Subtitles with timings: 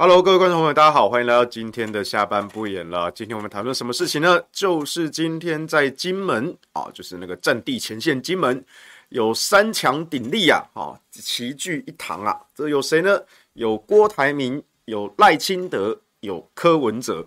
[0.00, 3.10] Hello，各位观众朋友，大家好，欢迎来到今天的下班不演了。
[3.10, 4.40] 今天我们谈论什么事情呢？
[4.52, 8.64] 就是今天在金门啊，就是那个战地前线金门
[9.08, 12.40] 有三强鼎立啊，啊齐聚一堂啊。
[12.54, 13.20] 这有谁呢？
[13.54, 17.26] 有郭台铭，有赖清德，有柯文哲。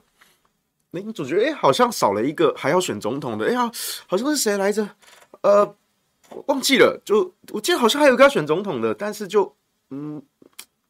[0.91, 3.47] 那你总觉得哎，好像少了一个还要选总统的。
[3.47, 3.69] 哎呀，
[4.07, 4.87] 好像是谁来着？
[5.41, 5.75] 呃，
[6.45, 7.01] 忘记了。
[7.03, 9.53] 就我记得好像还有一个要选总统的，但是就
[9.89, 10.23] 嗯。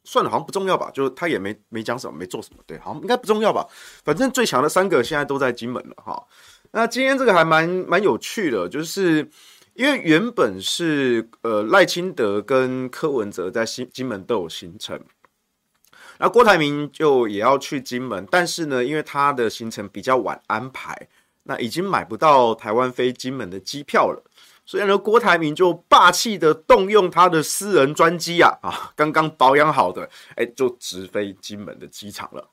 [0.04, 3.66] 算了，好像不重要吧，就他也没没讲什么，没做什么，对，好像应该不重要吧。
[4.04, 6.26] 反正最强的三个现在都在金门了哈。
[6.72, 9.28] 那今天这个还蛮蛮有趣的，就是
[9.74, 15.00] 因为原本是呃赖清德跟柯文哲在新金门都有行程，
[16.18, 21.08] 那郭台铭就也要去金门，但是呢，因为他的行程比较晚安排，
[21.44, 24.22] 那已经买不到台湾飞金门的机票了。
[24.64, 32.48] 所以呢，郭台铭就霸气的动用他的私人专机啊，啊，刚刚保养好的，哎，就直飞金门的机场了。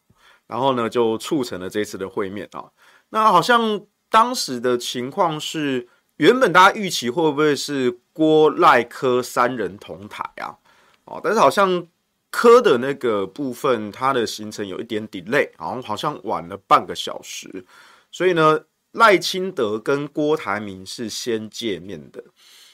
[0.47, 2.65] 然后呢，就促成了这次的会面啊。
[3.09, 5.87] 那好像当时的情况是，
[6.17, 10.57] 原本大家预期会不会是郭赖柯三人同台啊？
[11.05, 11.85] 哦，但是好像
[12.31, 17.63] 柯的那个部分，他的行程有一点 delay，好像好像晚了半个小时。
[18.11, 18.59] 所以呢。
[18.93, 22.23] 赖清德跟郭台铭是先见面的，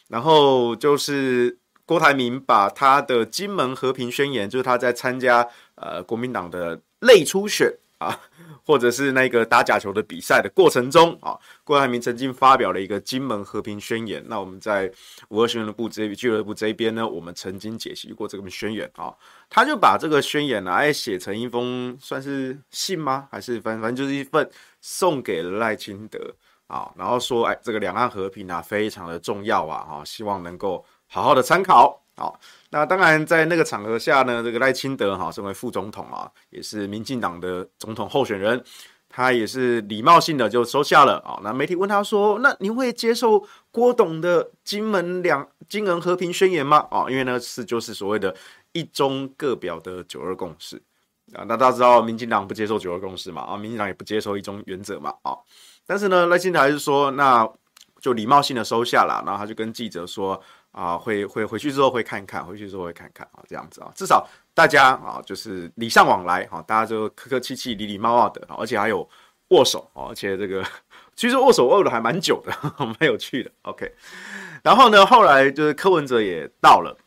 [0.08, 8.20] 然后就是郭台铭把他的金门和平宣言，就是他在参加呃国民党的内初选啊，
[8.66, 14.24] 或者是那个打假球的比赛的过程中啊，郭台铭曾经发表了一个金门和平宣言。
[14.28, 14.92] 那我们在
[15.30, 19.14] 五二新闻部这俱乐部这边呢，我们曾经解析过这个宣言啊，
[19.50, 23.28] 他就把这个宣言呢，哎写成一封算是信吗？
[23.32, 24.50] 还是反反正就是一份。
[24.88, 26.20] 送给了赖清德
[26.68, 32.05] 啊，然后说，哎，这个两岸和平啊，非常的重要啊，哈，希望能够好好的参考。
[32.18, 32.40] 好，
[32.70, 38.64] 那当然在那个场合下呢，这个赖清德哈，身为副总统啊，也是民进党的总统候选人，
[39.10, 41.40] 他也是礼貌性的就收下了啊。
[41.44, 46.88] 那媒体问他说，那您会接受郭董的金门两金门和平宣言吗？
[46.90, 48.34] 啊，因为呢是就是所谓的
[48.72, 50.82] 一中各表的九二共识。
[51.34, 53.42] 啊，那大家知道，民进党不接受九二共识嘛？
[53.42, 55.14] 啊，民进党也不接受一中原则嘛？
[55.24, 55.36] 啊，
[55.86, 57.50] 但是呢，赖清德还是说，那
[58.00, 59.24] 就礼貌性的收下了。
[59.26, 60.40] 然后他就跟记者说，
[60.76, 69.08] 啊，会会回去之后会看看，回去之后会看看啊，这样子啊，至少大家啊，就是礼尚往来，哈，大家就客客气气、礼礼貌貌的，而且还有
[69.48, 70.62] 握手，而且这个
[71.16, 72.54] 其实握手握了还蛮久的，
[72.86, 73.52] 蛮有趣的。
[73.62, 73.90] OK，
[74.62, 76.98] 然后呢，后来就是柯文哲也到了，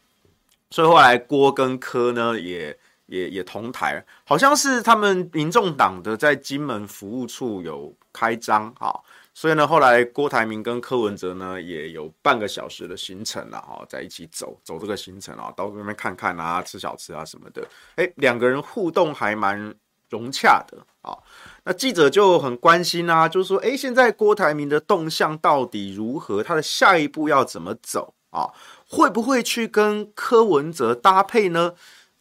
[0.70, 2.76] 所以后来郭跟柯呢也。
[3.08, 8.94] 也也同台，好像是他们民众党的在金门服务处有开张啊，
[9.40, 19.72] 所以呢，后来郭台铭跟柯文哲呢也有半个小时的行程了哈，在一起走走这个行程啊，到那边看看啊，吃小吃啊什么的，哎，两个人互动还蛮
[20.10, 21.16] 融洽的啊。
[21.62, 26.42] 那记者就很关心啊，就是说，哎，现在郭台铭的动向到底如何？
[26.42, 28.50] 他的下一步要怎么走啊？
[28.88, 31.74] 会不会去跟柯文哲搭配呢？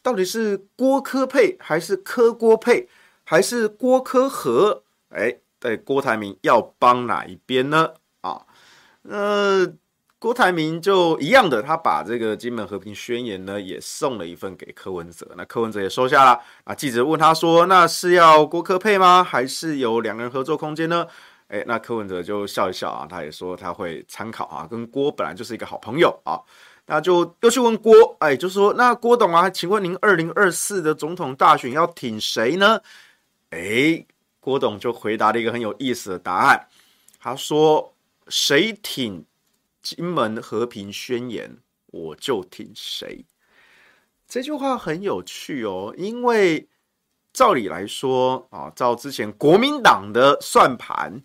[0.04, 2.88] 到底是郭柯配还是柯郭配，
[3.24, 4.84] 还是郭柯合？
[5.10, 7.94] 哎，对，郭台铭要帮哪一边呢？
[8.22, 8.42] 啊，
[9.04, 9.68] 呃，
[10.20, 16.40] 郭台铭就一样的，他把这个金门和平宣言呢也送了一份给柯文哲，那柯文哲也收下了。
[16.64, 19.24] 啊，记者问他说：“那是要郭柯配吗？
[19.24, 21.06] 还是有两个人合作空间呢？”
[21.50, 26.38] 哎，那柯文哲就笑一笑啊，他也说他会参考啊，跟郭本来就是一个好朋友啊。
[26.88, 32.82] 那就又去问郭，哎，就说那郭董啊，请问您二零二四的总统大选要挺谁呢？
[33.52, 34.06] 哎，
[34.48, 36.70] 郭董就回答了一个很有意思的答案，
[37.20, 37.94] 他说
[38.30, 39.26] ：“谁挺
[39.82, 41.58] 金门和平宣言，
[41.88, 43.26] 我就挺谁。”
[44.26, 46.70] 这句话很有趣哦，因为
[47.34, 51.22] 照理来说啊，照之前国民党的算盘，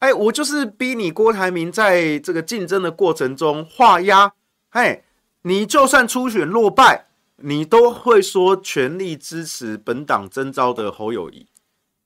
[0.00, 4.34] 哎，我就是逼你郭台铭在这个竞争的过程中画押。
[4.68, 5.04] 嘿，
[5.40, 7.06] 你就算初选落败，
[7.36, 11.46] 你都会说全力支持本党征召的侯友谊，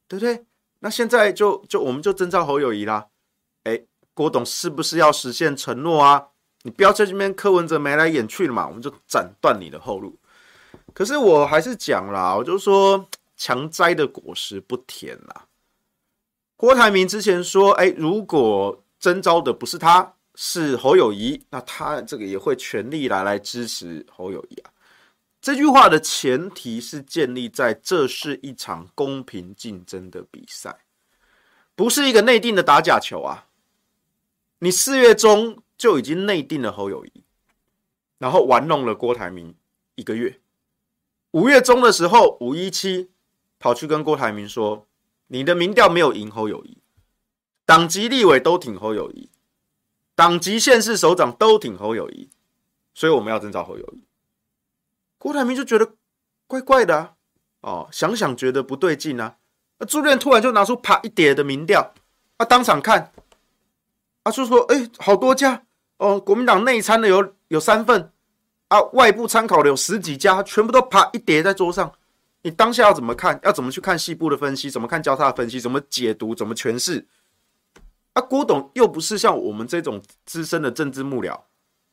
[0.07, 0.45] 对不对？
[0.83, 3.07] 那现在就就我们就征召侯友谊啦。
[3.65, 3.81] 哎，
[4.13, 6.29] 郭董是不是要实现承诺啊？
[6.63, 10.19] 你不要在这边柯文哲眉来眼去了嘛，我们就斩断你的后路。
[10.93, 15.47] 可是我还是讲啦，我就说强摘的果实不甜啦。
[16.57, 20.15] 郭台铭之前说，哎，如果征召的不是他。
[20.35, 24.72] 是侯友谊，那他这个也会全力来来支持侯友谊啊。
[25.43, 30.85] 这句话的前提是建立在这是一场公平竞争的比赛，
[31.75, 33.49] 不是一个内定的打假球啊。
[34.61, 37.25] 你四月中就已经内定了侯友宜，
[38.19, 39.57] 然后玩弄了郭台铭
[39.97, 40.41] 一个月。
[41.33, 43.11] 五月中的时候，五一七
[43.59, 44.87] 跑去跟郭台铭说
[45.27, 46.79] ：“你的民调没有赢侯友宜，
[47.67, 49.29] 党籍立委都挺侯友宜，
[50.15, 52.31] 党籍县市首长都挺侯友宜，
[52.95, 54.05] 所以我们要征召侯友宜。”
[55.23, 55.89] 郭台铭就觉得
[56.49, 57.15] 怪怪的啊，
[57.61, 59.37] 哦，想想觉得不对劲啊。
[59.79, 61.95] 那朱立伦突然就拿出啪一叠的民调，
[62.39, 63.13] 啊，当场看，
[64.25, 65.63] 啊，就说：“哎，好多家
[65.99, 68.11] 哦，国民党内参的有有三份。”
[68.67, 71.93] 啊，外部参考的有十几家，全部都啪一叠在桌上。
[72.43, 73.39] 你当下要怎么看？
[73.45, 74.69] 要怎么去看细部的分析？
[74.69, 75.61] 怎么看交叉的分析？
[75.61, 76.35] 怎么解读？
[76.35, 77.07] 怎么诠释？
[78.15, 81.43] 啊，郭董又不是像我们这种资深的政治幕僚，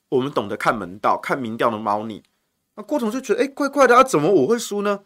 [0.09, 2.23] 我们懂得看门道、看民调的猫腻。
[2.79, 5.01] 那郭董就觉得，哎，怪怪的啊，怎么我会输呢？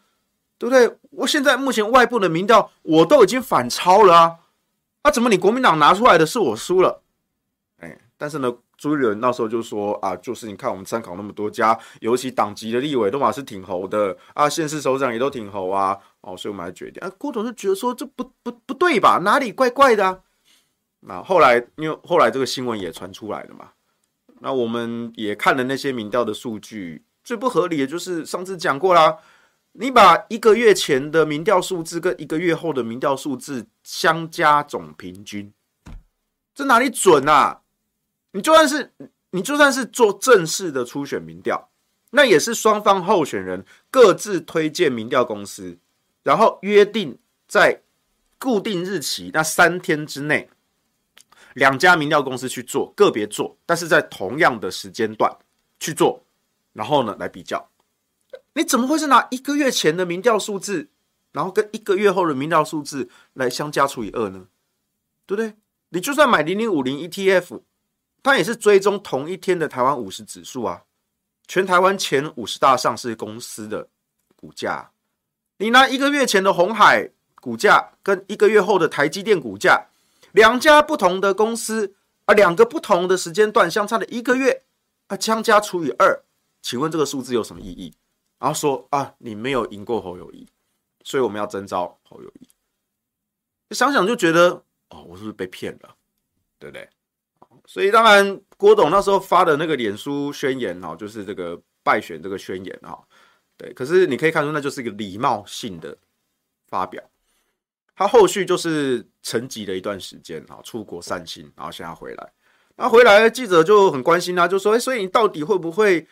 [0.59, 0.95] 对不对？
[1.09, 4.35] 我现在目前外部的民调我都已经反超了啊，
[5.01, 7.01] 啊，怎么你国民党拿出来的是我输了？
[7.79, 8.53] 哎，但是呢？
[8.75, 17.09] 朱立伦那时候就说啊，就是你看我们参考那么多家，尤其党籍的立委都嘛是挺猴的啊，县市首长也都挺猴啊，哦，所以我们来决定啊。
[17.17, 20.19] 郭董就觉得说这不不不对吧，哪里怪怪的啊？
[20.99, 23.69] 那后来因为后来这个新闻也传出来了嘛，
[24.41, 29.17] 那我们也看了那些民调的数据，最不合理的就是上次讲过啦，
[29.73, 35.53] 你把一个月前的民调数字跟一个月后的民调数字相加总平均，
[36.53, 37.61] 这哪里准啊？
[38.31, 38.91] 你就算是
[39.31, 41.69] 你就算是做正式的初选民调，
[42.11, 45.77] 那也是双方候选人各自推荐民调公司，
[46.23, 47.17] 然后约定
[47.47, 47.81] 在
[48.37, 50.49] 固定日期那三天之内，
[51.53, 55.31] 两家民调公司去做个别做，但是在同样的时间段
[55.79, 56.22] 去做，
[56.73, 57.69] 然后呢来比较。
[58.53, 60.89] 你怎么会是拿一个月前的民调数字，
[61.31, 64.47] 然后跟一个月后的民调数字来相加除以二呢？
[65.25, 65.55] 对不对？
[65.89, 67.61] 你就算买零零五零 ETF。
[68.25, 70.81] 它也是追踪同一天的台湾五十指数啊，
[71.45, 73.85] 全台湾前五十大上市公司的
[74.37, 74.89] 股价，
[75.57, 77.09] 你拿一个月前的鸿海
[77.41, 79.87] 股价跟一个月后的台积电股价，
[80.31, 84.63] 两家不同的公司啊，两个不同的时间段相差了一个月
[85.07, 86.23] 啊，相加除以二，
[86.63, 87.93] 请问这个数字有什么意义？
[88.39, 90.47] 然后说啊，你没有赢过侯友宜，
[91.03, 92.49] 所以我们要征召侯友宜。
[93.69, 95.95] 想想就觉得哦，我是不是被骗了？
[96.57, 96.89] 对不对？
[97.65, 103.01] 所以当然，郭董那时候发的那个脸书宣言哈，就是这个败选这个宣言哈，
[103.57, 103.71] 对。
[103.73, 105.97] 可是你可以看出，那就是一个礼貌性的
[106.67, 107.03] 发表。
[107.95, 112.33] 他后续就是沉寂了一段时间哈，出国散心，然后现在回来。
[112.75, 116.07] 那回来记者就很关心啊，就说：“哎，所以你到底会不会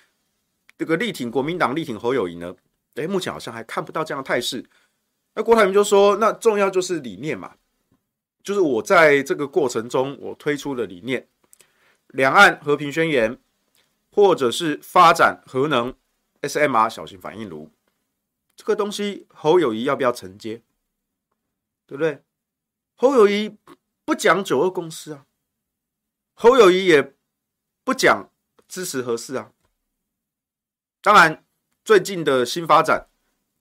[0.81, 2.55] 这个力挺国民党，力挺侯友宜呢？”
[2.95, 4.65] 哎，目前好像还看不到这样的态势。
[5.35, 7.53] 那郭台铭就说：“那重要就是理念嘛，
[8.41, 11.27] 就是我在这个过程中我推出的理念。”
[12.09, 13.37] 两岸和平宣言，
[14.11, 15.93] 或者是发展核能
[16.41, 17.69] SMR 小型反应炉，
[18.55, 20.63] 这个东西侯友宜要不要承接？
[21.85, 22.23] 对不对？
[22.95, 23.55] 侯友宜
[24.03, 25.27] 不讲九二共识啊，
[26.33, 27.13] 侯友宜也
[27.83, 28.31] 不讲
[28.67, 29.51] 支持核四啊。
[31.01, 31.43] 当然，
[31.83, 33.07] 最近的新发展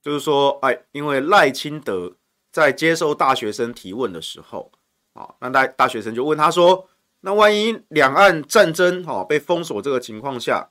[0.02, 2.16] 就是说，哎，因为赖清德
[2.50, 4.70] 在接受大学生提问的时候，
[5.14, 6.88] 啊，那大大学生就问他说。
[7.23, 10.70] 那万一两岸战争哈被封锁这个情况下，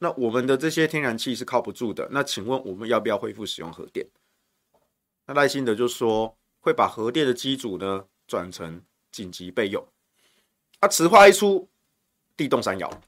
[0.00, 2.06] 那我们的这些天然气是靠不住的。
[2.10, 4.06] 那请问我们要不要恢复使用核电？
[5.24, 9.82] 那赖清德就说会把核电的机组呢转成紧急备用。
[10.80, 11.66] 啊，此话一出，
[12.36, 13.00] 地动山摇，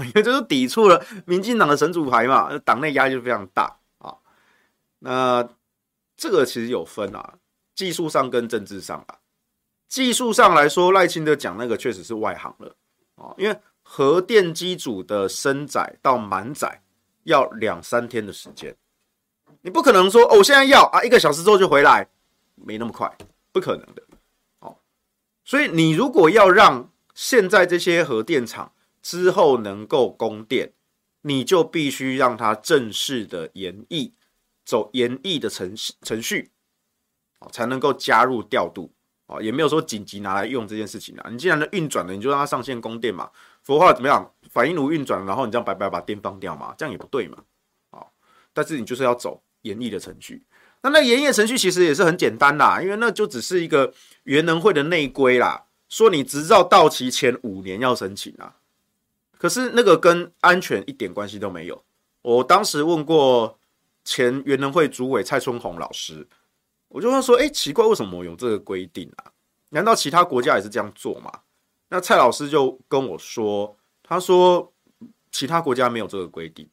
[0.00, 4.16] 因为这是抵触了民进党的神主牌嘛，党内压力就非常大啊。
[5.00, 5.48] 那
[6.16, 7.34] 这个其实有分啊，
[7.74, 9.18] 技术上跟政治上啊。
[9.88, 12.74] 技术上来说，赖清德讲那个确实是外行了
[13.16, 16.80] 啊，因为核电机组的升载到满载
[17.24, 18.74] 要两三天的时间，
[19.60, 22.08] 你不可能说哦，我现在要啊，一个小时之后就回来，
[22.54, 23.14] 没那么快，
[23.52, 24.02] 不可能的。
[24.60, 24.76] 哦，
[25.44, 28.72] 所以你如果要让现在这些核电厂
[29.02, 30.72] 之后能够供电，
[31.22, 34.14] 你就必须让它正式的研议，
[34.64, 36.50] 走研议的程程序，
[37.40, 38.92] 哦才能够加入调度。
[39.26, 41.30] 哦也没有说紧急拿来用这件事情啊！
[41.30, 43.30] 你既然能运转了，你就让它上线供电嘛。
[43.62, 44.30] 否则怎么样？
[44.50, 46.74] 反应炉运转，然后你这样白白把电放掉嘛？
[46.76, 47.38] 这样也不对嘛。
[47.90, 48.12] 好，
[48.52, 50.44] 但是你就是要走研议的程序。
[50.82, 53.94] 那那研议程序其实也是很简单啦，因为那就只是一个
[54.24, 58.56] 原能会的内规啦，说你执照到期前五年要申请啊。
[59.42, 61.84] 可是那个跟安全一点关系都没有。
[62.22, 63.58] 我当时问过
[64.04, 66.28] 前原能会主委蔡春红老师。
[66.86, 69.32] 我就会说，哎，奇怪，为什么有这个规定啊？
[69.70, 71.32] 难道其他国家也是这样做吗？
[71.88, 74.72] 那蔡老师就跟我说，他说
[75.32, 76.68] 其他国家没有这个规定，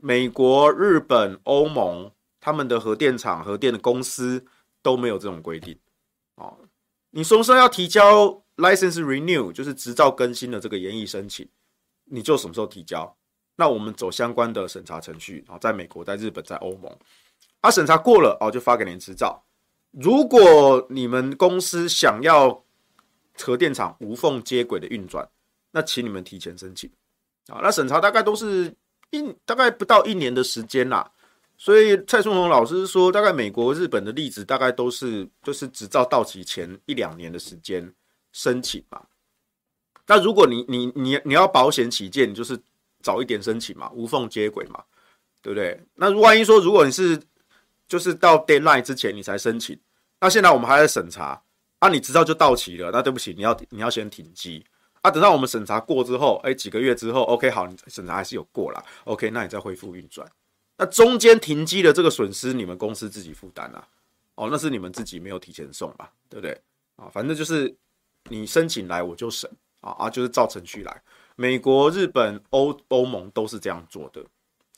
[0.00, 4.44] 美国、日本、欧盟他们的核电厂、核电的公司
[4.82, 5.78] 都没有这种规定。
[6.34, 6.58] 哦，
[7.10, 11.46] 你什么时候要提交 license renew，就是执照更新的这个研议申请，
[12.10, 13.16] 你就什么时候提交。
[13.56, 16.90] 那我们走相关的审查程序啊，在美国、在日本、在欧盟，
[17.60, 19.42] 啊，审查过了哦，就发给您执照。
[19.90, 22.64] 如果你们公司想要
[23.38, 25.28] 核电厂无缝接轨的运转，
[25.72, 26.90] 那请你们提前申请
[27.48, 27.60] 啊。
[27.62, 28.74] 那审查大概都是
[29.10, 31.10] 一大概不到一年的时间啦。
[31.58, 37.92] 所以蔡春红老师说，大概美国、日本的例子大概都是就是执照到期前一两年的时间
[38.32, 39.06] 申请吧。
[40.10, 42.60] 那如果你你你你要保险起见，你就是
[43.00, 44.82] 早一点申请嘛，无缝接轨嘛，
[45.40, 45.80] 对不对？
[45.94, 47.16] 那万一说如果你是
[47.86, 49.78] 就是到 deadline 之前你才申请，
[50.18, 51.40] 那现在我们还在审查，
[51.78, 54.66] 啊，你执照就到期了，那对不起，你要你要先停机，
[55.02, 60.28] 啊，等到我们审查过之后，哎，几个月之后，OK，好，你审查还是有过了，OK，那你再恢复运转，
[60.76, 63.86] 那中间停机的这个损失，你们公司自己负担啊，
[64.34, 66.60] 哦，那是你们自己没有提前送嘛，对不对？
[66.96, 67.72] 啊，反正就是
[68.28, 69.48] 你申请来我就审，
[69.80, 71.02] 啊啊，就是照程序来，
[71.36, 74.22] 美国、日本、欧欧盟都是这样做的。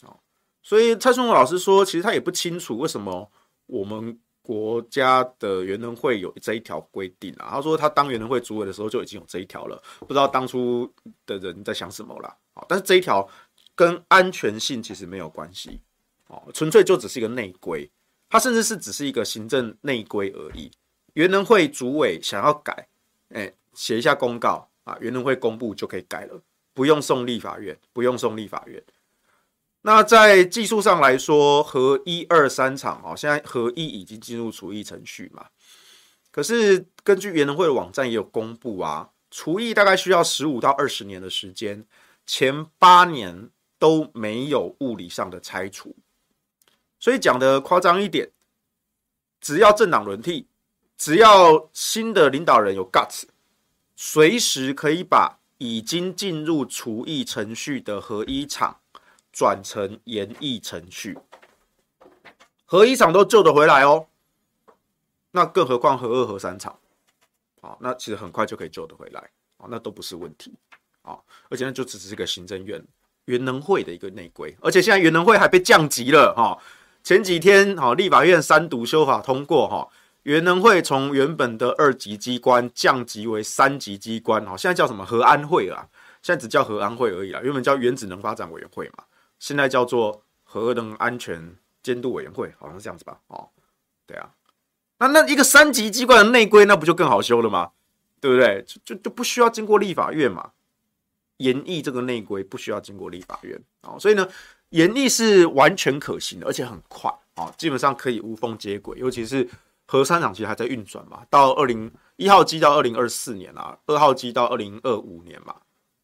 [0.02, 0.16] 啊
[0.62, 3.28] 所以蔡松老师说，其实他也不清楚为什么
[3.66, 7.48] 我们国家的原能会有这一条规定啊。
[7.50, 10.88] 他说他当原能会主委的时候就已经有这一条了，不知道当初
[11.26, 12.36] 的人在想什么啦。
[12.54, 13.28] 啊，但是这一条
[13.74, 15.80] 跟安全性其实没有关系，
[16.28, 17.90] 哦，纯粹就只是一个内规，
[18.28, 20.70] 它甚至是只是一个行政内规而已。
[21.14, 22.88] 原能会主委想要改，
[23.30, 26.40] 哎，写一下公告啊，原能会公布就可以改了，
[26.74, 28.82] 不用送立法院，不用送立法院。
[29.82, 35.46] 那在技术上来说，合一二三厂哦，现在合一已经进入除役程序嘛。
[36.30, 41.84] 可是根据原能会的网站也有公布啊，除役大概需要十五到二十年的时间，
[42.26, 45.94] 前八年都没有物理上的拆除。
[47.00, 48.30] 所以讲的夸张一点，
[49.40, 50.46] 只要政党轮替，
[50.96, 53.24] 只要新的领导人有 guts，
[54.04, 58.80] 随时可以把已经进入除役程序的核一厂。
[59.32, 61.16] 转成研议程序，
[62.66, 64.06] 核一厂都救得回来哦，
[65.30, 66.78] 那更何况核二、核三厂，
[67.62, 69.20] 好，那其实很快就可以救得回来，
[69.56, 70.52] 啊，那都不是问题，
[71.00, 71.16] 啊，
[71.48, 72.84] 而且那就只是一个行政院
[73.24, 76.58] 原能会的一个内规，而且现在原能会还被降级了，哈，
[77.02, 79.88] 前几天，哈，立法院三读修法通过，哈，
[80.24, 85.88] 原能会从原本的二级机关降级为三级机关，哈，现在叫什么核安会啊？
[86.22, 89.04] 现在只叫核安会而已啦，原本叫原子能发展委员会嘛。
[89.38, 93.18] 现在叫做核能安全监督委员会，好像是这样子吧？
[93.26, 93.48] 哦，
[94.06, 94.30] 对啊，
[94.98, 97.72] 那那一个三级机关的内规，那不就更好修了吗？
[98.20, 98.62] 对不对？
[98.64, 100.52] 就就就不需要经过立法院嘛？
[101.38, 104.28] 研议这个内规不需要经过立法院啊，所以呢，
[104.68, 108.96] 研议是完全可行的，而且很快啊，基本上可以无缝接轨。
[108.96, 109.48] 尤其是
[109.92, 115.54] 核三厂其实还在运转嘛，到二零一号机到二零二四年啊，二号机到二零二五年嘛，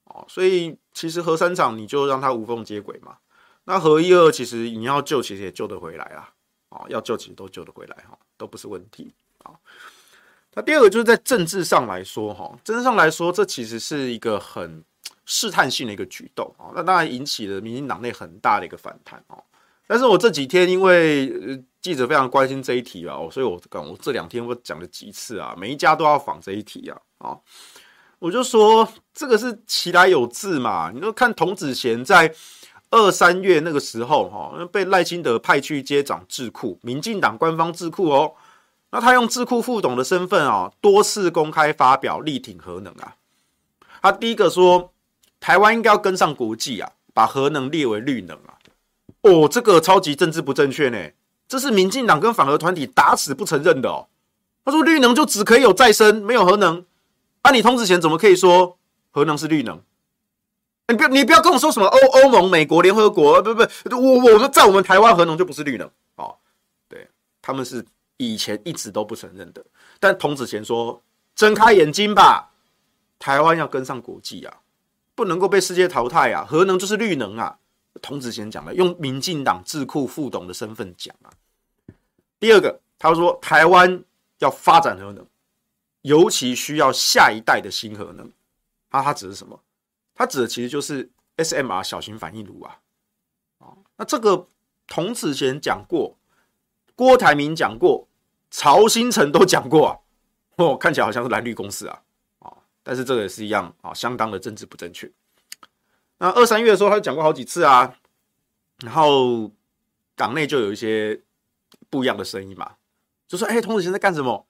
[0.05, 3.17] 哦，所以其实核三厂你就让它无缝接轨嘛。
[3.65, 6.29] 那核一二其实你要救，其实也救得回来啦，
[6.69, 9.53] 啊，要救其实都救得回来哈，都不是问题啊。
[10.53, 14.85] 那第二个就是在政治上来说哈，政治上来说，这其实是一个很
[15.25, 19.43] 试探性的一个举动啊，那当然引起了民进党内很大的一个反弹哦。
[19.89, 27.37] 但是我这几天因为呃记者非常关心这一题啊，所以我讲我这两天我讲了几次啊，每一家都要访这一题啊，啊，
[28.21, 32.33] 我就说这个是其来有志嘛，你就看童子贤在。
[32.91, 38.33] 二三月那个时候，哈，被赖清德派去接掌智库，民进党官方智库哦。
[38.93, 43.15] 那他用智库副董的身份啊，多次公开发表力挺核能啊。
[44.01, 44.91] 他第一个说，
[45.39, 48.57] 台湾应该要跟上国际啊，把核能列为绿能啊。
[49.29, 50.99] 哦，这个超级政治不正确呢，
[51.47, 54.09] 这是民进党跟反核团体打死不承认的哦。
[54.65, 56.85] 他说绿能就只可以有再生，没有核能。
[57.43, 58.77] 啊，你童子贤怎么可以说
[59.11, 59.81] 核能是绿能？
[60.89, 66.35] 你不要，你不要跟我说什么欧欧盟、美国、联合国，不不，我我们在我们台湾核能就不是绿能哦。
[66.89, 67.09] 对，
[67.41, 67.85] 他们是
[68.17, 69.65] 以前一直都不承认的。
[70.01, 71.03] 但童子贤说
[71.37, 72.51] ：“睁开眼睛吧，
[73.19, 74.59] 台湾要跟上国际啊，
[75.15, 76.47] 不能够被世界淘汰啊！
[76.49, 77.59] 核能就是绿能啊。”
[77.99, 81.31] 童子贤讲了，用民进党智库副董的身份讲啊。
[82.41, 84.05] 第二个，他说台湾
[84.39, 85.27] 要发展核能，
[86.03, 88.31] 尤其需要下一代的新核能。
[88.91, 89.61] 啊，他指的是什么？
[90.15, 92.81] 他指的其实就是 SMR 小型反应炉啊，
[93.59, 94.49] 啊那这个
[94.87, 96.17] 童子贤讲过，
[96.97, 98.09] 郭台铭讲过，
[98.51, 99.99] 曹新成都讲过啊，
[100.57, 102.03] 哦，看起来好像是蓝绿公司啊，
[102.41, 102.53] 啊，
[102.83, 105.09] 但是这个也是一样啊，相当的政治不正确。
[106.19, 107.95] 那二三月的时候，他讲过好几次啊，
[108.79, 109.51] 然后
[110.17, 111.21] 党内就有一些
[111.89, 112.73] 不一样的声音嘛，
[113.27, 114.47] 就说：“哎、童子贤在干什么？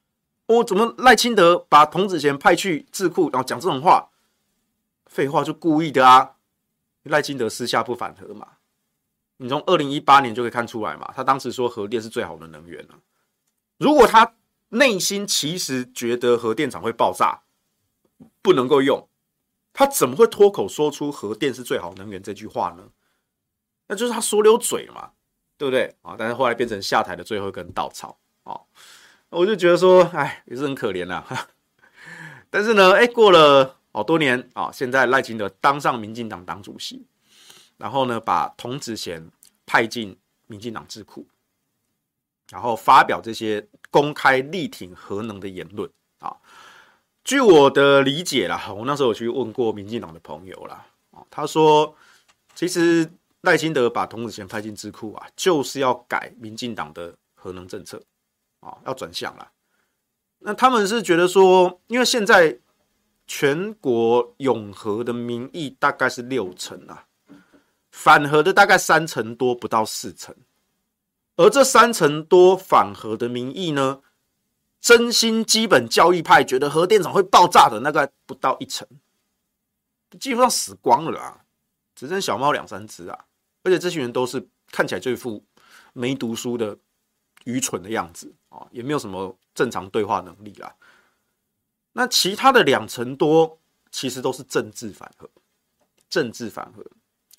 [0.46, 4.08] 哦、怎么赖清德把童子贤派去智库，然后讲这种话？
[5.06, 6.36] 废话，就故意的啊！
[7.04, 8.46] 赖清德私下不反核嘛？
[9.36, 13.00] 你从二零一八年就可以看出来嘛，他当时说核电是最好的能源了、啊。
[13.78, 14.34] 如果他
[14.70, 17.42] 内心其实觉得核电厂会爆炸，
[18.42, 19.07] 不能够用，
[19.72, 22.84] 他怎么会脱口说出核电是最好能源这句话呢？
[23.86, 25.12] 那就是他说溜嘴嘛，
[25.56, 26.14] 对不对啊？
[26.18, 28.60] 但是后来变成下台的最后一根稻草啊，
[29.30, 31.24] 我就觉得说，哎，也是很可怜呐。
[32.50, 37.06] 但是呢，哎，过了好多年啊，现在赖清德当上民进党党主席，
[37.76, 39.30] 然后呢，把童子贤
[39.64, 41.26] 派进民进党智库，
[42.50, 45.90] 然后发表这些公开力挺核能的言论。
[47.28, 50.86] 据我的理解啦，我那时候有去问过民进党的朋友啦，
[51.30, 51.94] 他说，
[52.54, 53.10] 其实。
[53.42, 58.02] 赖清德把童子贤派进智库啊，就是要改民进党的核能政策
[58.58, 59.48] 啊，要转向了。
[60.40, 62.58] 那他们是觉得说，因为现在
[63.28, 67.04] 全国永核的民意大概是六成啊，
[67.92, 70.34] 反核的大概三成多，不到四成。
[71.36, 74.00] 而这三成多反核的民意呢，
[74.80, 78.86] 真心基本教育派觉得核电厂会爆炸的那个不到一成，
[80.20, 81.44] 基本上死光了啊，
[81.94, 83.26] 只剩小猫两三只啊。
[83.64, 85.44] 而且这些人都是看起来这副
[85.92, 86.78] 没读书的
[87.44, 90.74] 愚蠢的样子啊，也没有什么正常对话能力啦。
[91.92, 93.58] 那其他的两成多
[93.90, 95.28] 其实都是政治反核，
[96.08, 96.86] 政治反核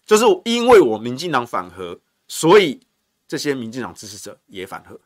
[0.05, 1.97] 就是因为我民进党反核，
[2.27, 2.81] 所以
[3.27, 4.99] 这些民进党支持者也反核。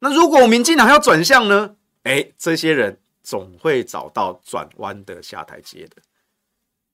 [0.00, 1.76] 那如果我民进党要转向呢？
[2.02, 5.96] 哎，这些人总会找到转弯的下台阶的。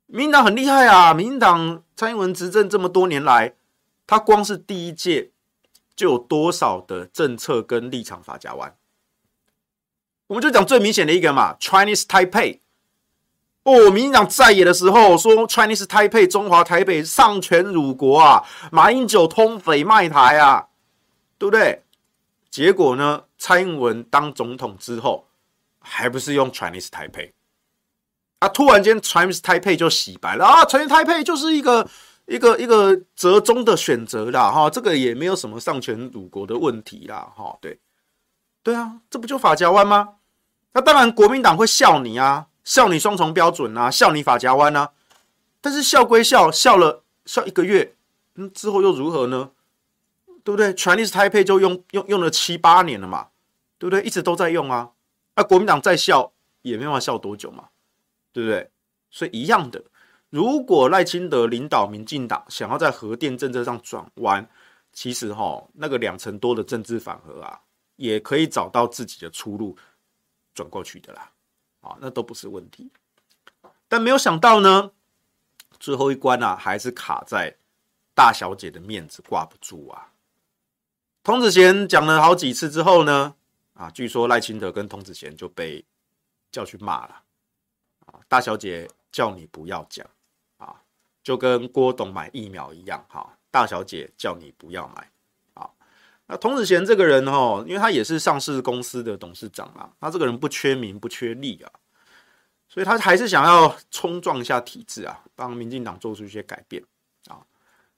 [0.06, 1.12] 民进党很厉害啊！
[1.12, 3.54] 民进党蔡英文执政这么多年来，
[4.06, 5.30] 他光是第一届
[5.96, 8.74] 就有多少的政策跟立场法夹弯？
[10.28, 12.60] 我们就讲最明显的一个嘛，Chinese Taipei。
[13.64, 20.68] 哦，民进党在野的时候说 Chinese Taipei 中华台北丧权辱国啊，马英九通匪卖台啊，
[21.38, 21.82] 对不对？
[22.52, 25.26] 结果呢，蔡英文当总统之后，
[25.80, 27.32] 还不是用 Chinese Taipei？
[28.40, 28.48] 啊！
[28.48, 31.88] 突然间，Chinese Taipei 就洗白了啊！Chinese Taipei 就是一个
[32.26, 37.80] 一个一个折中的选择啦，哈，这个也没有什么丧权辱国的问题啦，哈，对，
[38.62, 40.16] 对啊，这不就法家湾吗？
[40.74, 44.90] 那当然，国民党会笑你啊，笑你双重标准啊，笑你法家湾啊。
[45.62, 47.94] 但是笑归笑，笑了笑一个月，
[48.34, 49.52] 嗯，之后又如何呢？
[50.44, 53.28] 对不对？Chinese tai p 就用用用了七八年了嘛，
[53.78, 54.02] 对不对？
[54.02, 54.92] 一直都在用啊。
[55.36, 57.68] 那国民党再笑也没办法笑多久嘛。
[58.34, 58.70] 对不对？
[59.10, 59.84] 所以一样的，
[60.30, 64.48] 如果赖清德领导民进党想要在核电政策上转弯，
[64.90, 67.60] 其实哈，那个两成多的政治反核啊，
[67.96, 69.76] 也可以找到自己的出路，
[70.54, 71.30] 转过去的啦，
[71.82, 72.90] 啊，那都不是问题。
[73.86, 74.92] 但没有想到呢，
[75.78, 77.54] 最后一关啊，还是卡在
[78.14, 80.08] 大小姐的面子挂不住啊。
[81.24, 83.34] 童子贤讲了好几次之后呢，
[83.74, 85.84] 啊，据说赖清德跟童子贤就被
[86.50, 87.22] 叫去骂了。
[88.06, 90.04] 啊大小姐叫你不要讲
[90.56, 90.74] 啊，
[91.22, 93.38] 就跟郭董买疫苗一样哈。
[93.52, 95.08] 大小姐叫你不要买
[95.54, 95.70] 啊。
[96.26, 101.70] 那童子贤这个人哈，因为他也是上市公司的董事长啊，他这个人不缺名不缺利啊，
[102.68, 106.82] 所以他还是想要冲撞一下体制啊，帮民进党做出一些改变。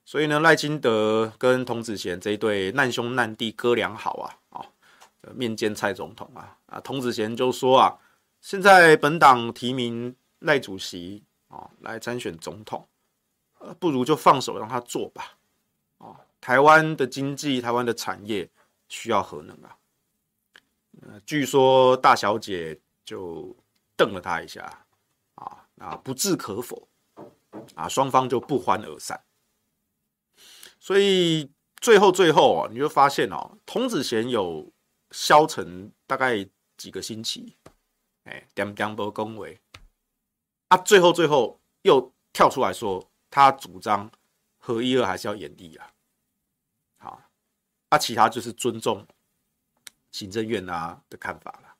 [0.04, 4.66] 所以呢，赖清德跟童子贤这一对难兄难弟哥俩好啊啊，
[5.34, 7.98] 面见蔡总统啊啊，童子贤就说啊。
[8.40, 12.86] 现在本党提名赖主席啊来参选总统，
[13.80, 15.38] 不如就放手让他做吧。
[15.96, 18.46] 啊，台湾的经济、台湾的产业
[18.86, 19.74] 需要核能啊。
[21.24, 23.56] 据说大小姐就
[23.96, 24.62] 瞪了他一下，
[25.36, 26.86] 啊，啊，不置可否，
[27.74, 29.18] 啊，双方就不欢而散。
[30.84, 34.70] 所以最后最后啊，你就发现哦，童子贤有
[35.12, 37.56] 消沉大概几个星期。
[38.24, 39.58] 哎，点点不恭维
[40.68, 40.76] 啊！
[40.76, 44.10] 最后最后又跳出来说，他主张
[44.58, 45.90] 合一二还是要延役啊。
[46.98, 47.22] 好，
[47.88, 49.06] 啊，其他就是尊重
[50.12, 51.74] 行政院啊的看法了。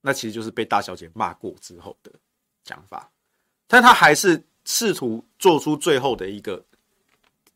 [0.00, 2.12] 那其实就是被大小姐骂过之后的
[2.62, 3.10] 讲法，
[3.66, 6.64] 但他还是试图做出最后的一个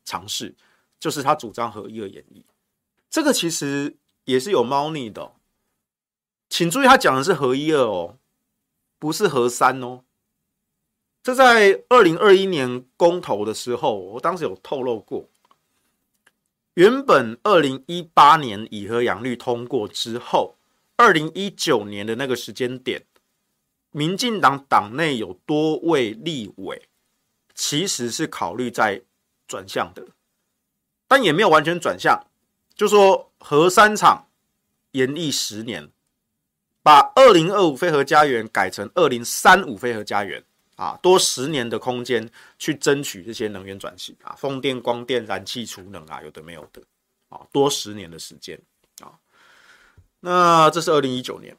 [0.05, 0.53] 尝试，
[1.03, 2.43] 就是他主张核一二演绎。
[3.09, 5.33] 这个其实也是有猫腻的。
[6.47, 8.17] 请注意，他讲的是核一二哦，
[8.99, 10.05] 不是核三哦。
[11.21, 15.27] 这在二零二一年公投的时候，我当时有透露过，
[16.75, 20.55] 原本二零一八年以和养绿通过之后，
[20.95, 23.05] 二零一九年的那个时间点，
[23.91, 26.87] 民进党党内有多位立委
[27.53, 29.01] 其实是考虑在
[29.45, 30.07] 转向的，
[31.13, 32.25] 但也没有完全转向，
[32.73, 34.27] 就说核三厂
[34.93, 35.91] 延役十年，
[36.81, 40.43] 把二零二五非核家园改成二零三五非核家园。
[40.75, 46.81] 啊，多十年的空间去争取这些能源转型啊，风电、光电、燃气、储能啊，有的没有的
[47.29, 48.59] 啊，多十年的时间
[48.99, 49.13] 啊。
[50.21, 51.55] 那这是二零一九年，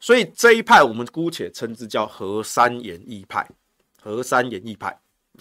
[0.00, 3.46] 所以这一派我们姑且称之叫核三延役派，
[4.02, 4.88] 核三延役派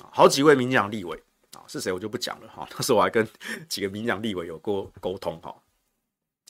[0.03, 1.23] 啊，好几位民进党立委，
[1.67, 2.67] 是谁我就不讲了哈。
[2.71, 3.27] 当时我还跟
[3.67, 5.55] 几个民进党立委有过沟通哈，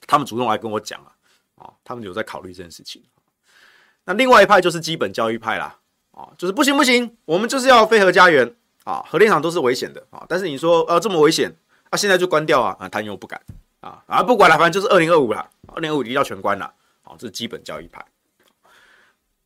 [0.08, 1.12] 他们主动来跟我讲啊，
[1.56, 3.04] 啊，他们有在考虑这件事情。
[4.06, 5.80] 那另外一派就是基本教育派啦。
[6.12, 10.25] 啊，就是不行不行，我们就是要非核家园啊，核电厂都是危险的啊。
[10.30, 11.54] 但是你说呃这么危险
[11.89, 13.41] 啊，现在就关掉啊，啊，他又不敢
[13.82, 16.73] 啊啊，不管了，反正就是二零二五了，二零二五一定要全关了
[17.04, 18.01] 啊，这是基本教育派。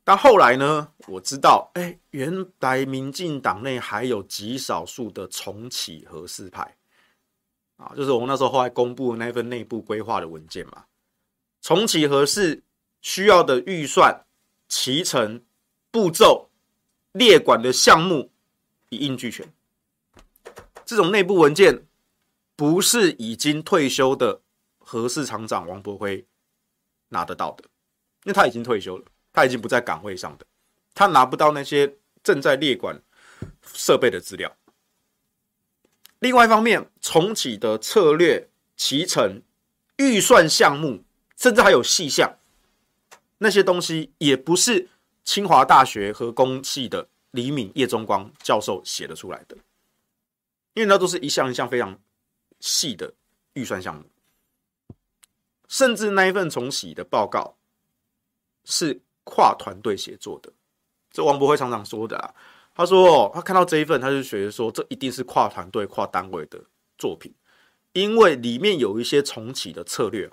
[0.09, 6.75] 但后来呢，我知道，哎，原来民进党内还有极少数的重启核四派。
[7.77, 10.85] 啊，就是我们那时候后来公布的那份内部规划的文件嘛，
[11.61, 12.63] 重启核四
[13.03, 14.25] 需要的预算、
[14.67, 15.43] 期程、
[15.91, 16.49] 步骤。
[17.11, 18.31] 列管的项目
[18.89, 19.47] 一应俱全，
[20.85, 21.85] 这种内部文件
[22.55, 24.41] 不是已经退休的
[24.79, 26.25] 核四厂长王博辉
[27.09, 27.63] 拿得到的，
[28.23, 30.45] 因为他已经退休了，他已经不在岗位上的，
[30.93, 33.01] 他拿不到那些正在列管
[33.73, 34.55] 设备的资料。
[36.19, 39.41] 另外一方面，重启的策略、期程、
[39.97, 41.03] 预算项目，
[41.37, 42.37] 甚至还有细项，
[43.37, 44.89] 那些东西也不是。
[45.25, 49.55] 清华大学和工系的李敏叶中光教授写的出来的，
[50.73, 51.99] 因为那都是一项一项非常
[52.59, 53.13] 细的
[53.53, 54.05] 预算项目，
[55.67, 57.55] 甚至那一份重启的报告
[58.63, 60.51] 是跨团队协作的。
[61.11, 62.33] 这王博辉常常说的啊，
[62.75, 66.59] 他说，他看到这一份，他就觉得说这一定是跨团队、跨单位的
[66.97, 67.33] 作品，
[67.93, 70.29] 因为里面有一些重启的策略，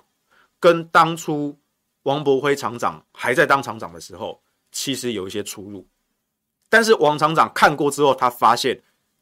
[0.59, 1.57] 跟当初
[2.03, 4.41] 王博辉厂长还在当厂长的时候。
[4.69, 5.87] 其实有一些出入，
[6.69, 8.79] 但是王厂长看过之后，他发现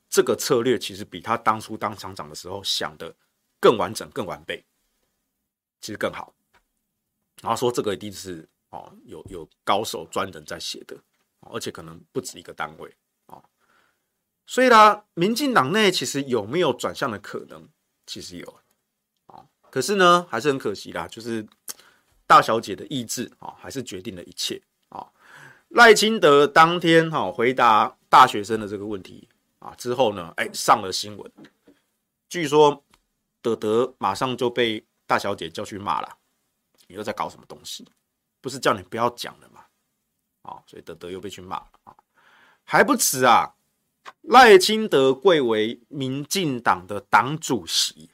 [0.09, 3.15] 这个策略其实比他当初当厂长的时候想的
[3.59, 4.65] 更完整、更完备，
[5.79, 6.33] 其实更好。
[7.41, 10.97] 然后说这个一定是哦，有有高手专人在写的，
[11.39, 12.93] 而且可能不止一个单位
[13.27, 13.41] 啊。
[14.45, 17.67] 所以呢，民进党内其实有没有转向的可能？
[18.05, 18.59] 其实有
[19.27, 21.45] 啊，可是呢，还是很可惜啦，就是
[22.27, 24.61] 大小姐的意志啊，还是决定了一切。
[25.69, 29.27] 赖清德当天哈回答大学生的这个问题
[29.59, 31.31] 啊之后呢，哎上了新闻，
[32.29, 32.83] 据说
[33.41, 36.17] 德德马上就被大小姐叫去骂了，
[36.87, 37.85] 你又在搞什么东西？
[38.45, 39.61] 不是叫你不要讲了吗？
[40.43, 41.95] 啊，所以德德又被去骂了啊，
[42.63, 43.55] 还不止啊，
[44.21, 48.11] 赖清德贵为民进党的党主席，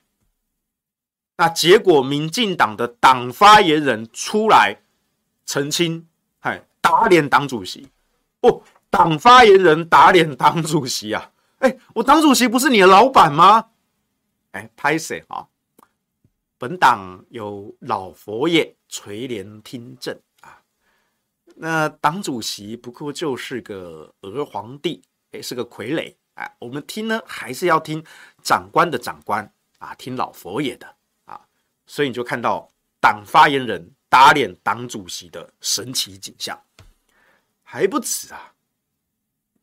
[1.35, 4.77] 那结果民进党的党发言人出来
[5.45, 6.07] 澄清，
[6.39, 6.65] 嗨。
[6.79, 7.89] 打脸党主席
[8.39, 11.31] 哦，党发言人打脸党主席啊！
[11.59, 13.69] 哎，我党主席不是你的老板吗？
[14.51, 15.45] 哎，拍谁啊！
[16.57, 20.61] 本党有老佛爷垂帘听政啊，
[21.55, 25.01] 那党主席不过就是个儿皇帝，
[25.31, 28.05] 哎，是个傀儡啊，我们听呢还是要听
[28.43, 31.41] 长官的长官啊，听老佛爷的啊，
[31.87, 36.61] 所以你就看到党发言人打脸党主席的神奇景象。
[37.63, 38.53] 还不止啊！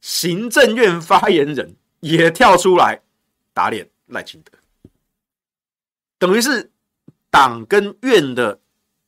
[0.01, 3.03] 行政院发言人也跳出来
[3.53, 4.59] 打脸赖清德，
[6.17, 6.73] 等于是
[7.29, 8.59] 党跟院的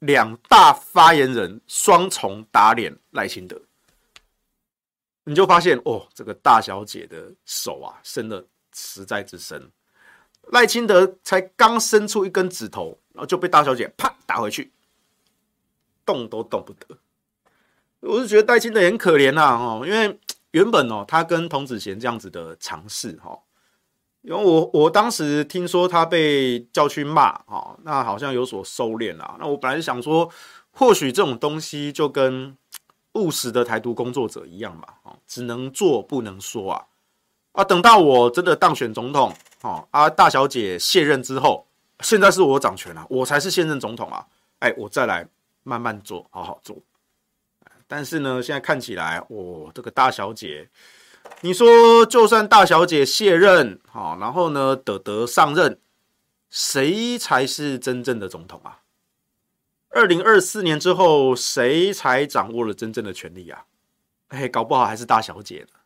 [0.00, 3.60] 两大发言人双重打脸赖清德。
[5.24, 9.70] 你就发现哦，这个大小姐的手啊，伸得实在之深。
[10.48, 14.72] 赖清德才刚伸出一根指头，然后就被大小姐啪打回去，
[16.04, 16.98] 动都动不得。
[18.00, 20.18] 我是觉得戴清德很可怜呐，哦，因为
[20.52, 23.38] 原本哦，他跟童子贤这样子的尝试哈，
[24.22, 29.36] 因为我我当时听说他被叫去骂哈，那好像有所收敛啦。
[29.38, 30.30] 那我本来是想说，
[30.70, 32.56] 或许这种东西就跟
[33.14, 36.86] 务实的台独工作者一样嘛，只能做不能说啊
[37.52, 41.66] 啊，等到我真的当选总统，哦啊，大小姐卸任之后，
[42.00, 44.24] 现在是我掌权了，我才是现任总统啊，
[44.60, 45.26] 哎，我再来
[45.62, 46.76] 慢慢做，好好做。
[47.88, 50.68] 但是呢，现在看起来，哦，这个大小姐，
[51.42, 55.80] 你说就算大小姐卸任，好，然后呢，德德上任，
[56.50, 58.82] 谁才是真正的总统啊？
[59.88, 63.64] 二零二四年之后，谁才掌握了真正的权力啊？
[64.28, 65.80] 哎，搞不好还是大小姐呢。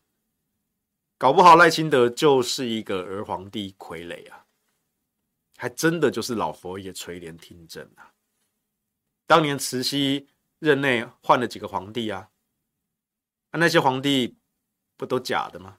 [1.16, 4.44] 搞不好赖清德就是一个儿皇帝傀儡啊，
[5.56, 8.10] 还真的就是老佛爷垂帘听政啊。
[9.24, 10.26] 当年慈禧
[10.58, 12.28] 任内换了几个皇帝啊？
[13.52, 14.36] 那些皇帝
[15.04, 15.76] 不都假的吗？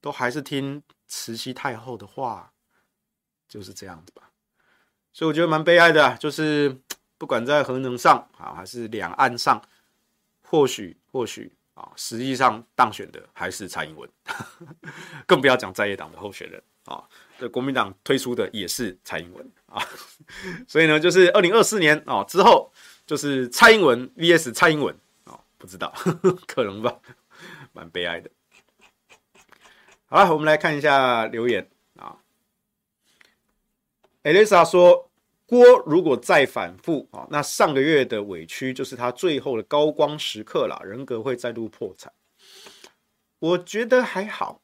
[0.00, 2.52] 都还是听慈禧太后的话，
[3.48, 4.30] 就是这样子吧。
[5.12, 6.76] 所以我觉得蛮悲哀的，就是
[7.18, 9.62] 不管在核能上啊，还是两岸上，
[10.42, 11.52] 或许或许。
[11.76, 14.08] 啊，实际上当选的还是蔡英文，
[15.28, 17.06] 更不要讲在野党的候选人啊。
[17.38, 19.86] 这国民党推出的也是蔡英文啊，
[20.66, 22.72] 所以呢，就是二零二四年啊之后，
[23.04, 25.92] 就是蔡英文 VS 蔡英文啊，不知道
[26.48, 26.98] 可能吧，
[27.74, 28.30] 蛮悲哀的。
[30.06, 32.18] 好了，我们来看一下留言啊。
[34.22, 35.04] Elisa 说。
[35.48, 42.12] 郭如果再反复啊，那上个月的委屈就是他最后的高光时刻了，人格会再度破产。
[43.38, 44.60] 我觉得还好，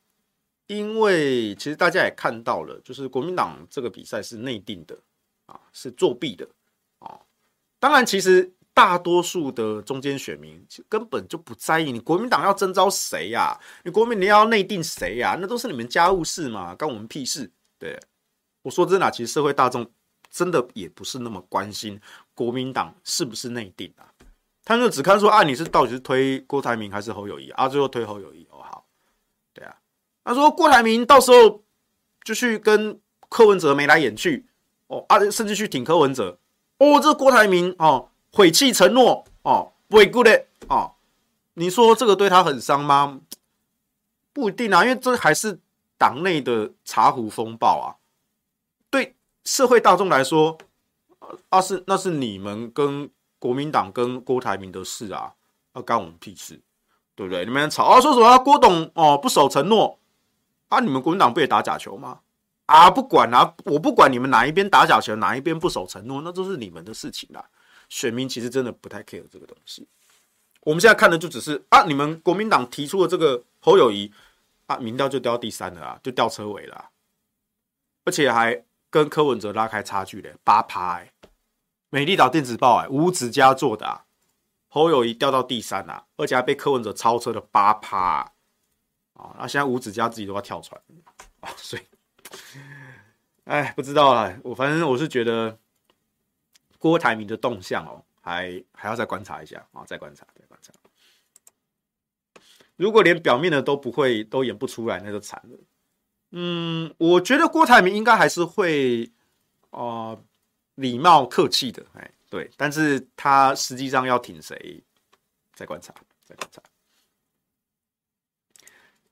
[0.66, 4.98] 因为其实大家也看到了，就是国民党这个比赛是内定的
[5.46, 6.48] 啊，是作弊的
[6.98, 7.20] 啊。
[7.78, 17.50] 当然，其实大多数的中间选民根本就不在意你国民党要征召谁呀，你国民你要内定谁呀，那都是你们家务事嘛，关我们屁事。
[17.78, 17.98] 对，
[18.62, 19.90] 我说真的，其实社会大众。
[20.35, 22.00] 真的也不是那么关心
[22.35, 24.08] 国民党是不是内定啊，
[24.64, 27.68] 他就只看说啊，你是到底是推郭台铭还是侯友宜啊？
[27.68, 28.87] 最后推侯友宜哦，好，
[29.52, 29.76] 对啊，
[30.24, 31.62] 他说郭台铭到时候
[32.24, 34.46] 就去跟柯文哲眉来眼去
[34.87, 36.38] 哦啊，甚至去挺柯文哲
[36.78, 40.92] 哦，这郭台铭哦毁弃承诺哦，不会顾的哦，
[41.54, 43.20] 你说这个对他很伤吗？
[44.32, 45.60] 不一定啊，因为这还是
[45.98, 48.00] 党内的茶壶风暴啊。
[48.88, 49.14] 对
[49.44, 50.56] 社会大众来说，
[51.50, 55.34] 啊是那是你们跟国民党跟郭台铭的事啊，
[55.74, 56.58] 要干我们屁事，
[57.14, 57.44] 对不对？
[57.44, 59.98] 你们吵啊，说什么郭董哦不守承诺
[60.68, 60.80] 啊？
[60.80, 62.20] 你们国民党不也打假球吗？
[62.64, 67.44] 啊，不管啊，我不管你们哪一边打假球，哪一边不守承诺，那都是你们的事情啦。
[67.92, 69.87] 选民其实真的不太 care 这个东西。
[70.62, 74.11] 我们现在看的就只是啊，你们国民党提出的这个侯友谊
[74.66, 76.90] 啊，民调就掉第三了啊，就掉车尾了，
[78.05, 78.64] 而且还。
[78.92, 81.02] 跟柯文哲拉开差距嘞，八趴，
[81.88, 84.05] 美丽岛电子报哎，吴子嘉做的啊，
[84.68, 88.31] 侯友谊掉到第三啊，而且还被柯文哲超车了八趴
[89.14, 90.78] 啊，那现在吴子嘉自己都要跳船
[91.40, 91.83] 啊，所以，
[93.44, 95.59] 哎，不知道了，我反正我是觉得
[96.82, 100.72] 郭台铭的动向哦，还还要再观察一下啊，再观察，再观察，
[102.74, 105.56] 如果连表面的都不会，都演不出来，那就惨了。
[106.32, 109.08] 嗯，我觉得郭台铭应该还是会，
[109.70, 110.20] 呃，
[110.74, 114.82] 礼貌客气的，哎，对，但是他实际上要挺谁，
[115.54, 116.60] 再观察，再观察。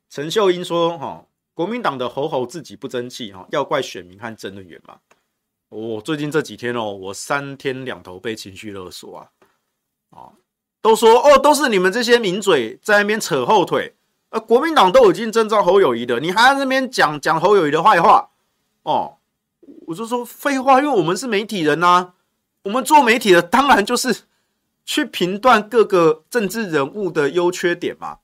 [0.09, 5.01] 陈秀英说：“哈、哦，国民党的吼吼自己不争气，哈，要怪选民和争论员嘛。
[5.71, 9.27] 我、最近这几天哦，我三天两头被情绪勒索啊，
[10.11, 10.33] 啊、
[10.83, 13.97] 都说哦，都是你们这些名嘴在那边扯后腿。”
[14.31, 18.31] 呃，国民党都已经征召侯友谊的，你还在那边讲讲侯友谊的坏话
[18.85, 19.17] 哦？
[19.89, 22.15] 我就说废话，因为我们是媒体人呐、啊，
[22.63, 24.25] 我们做媒体的当然就是
[24.85, 28.19] 去评断各个政治人物的优缺点嘛。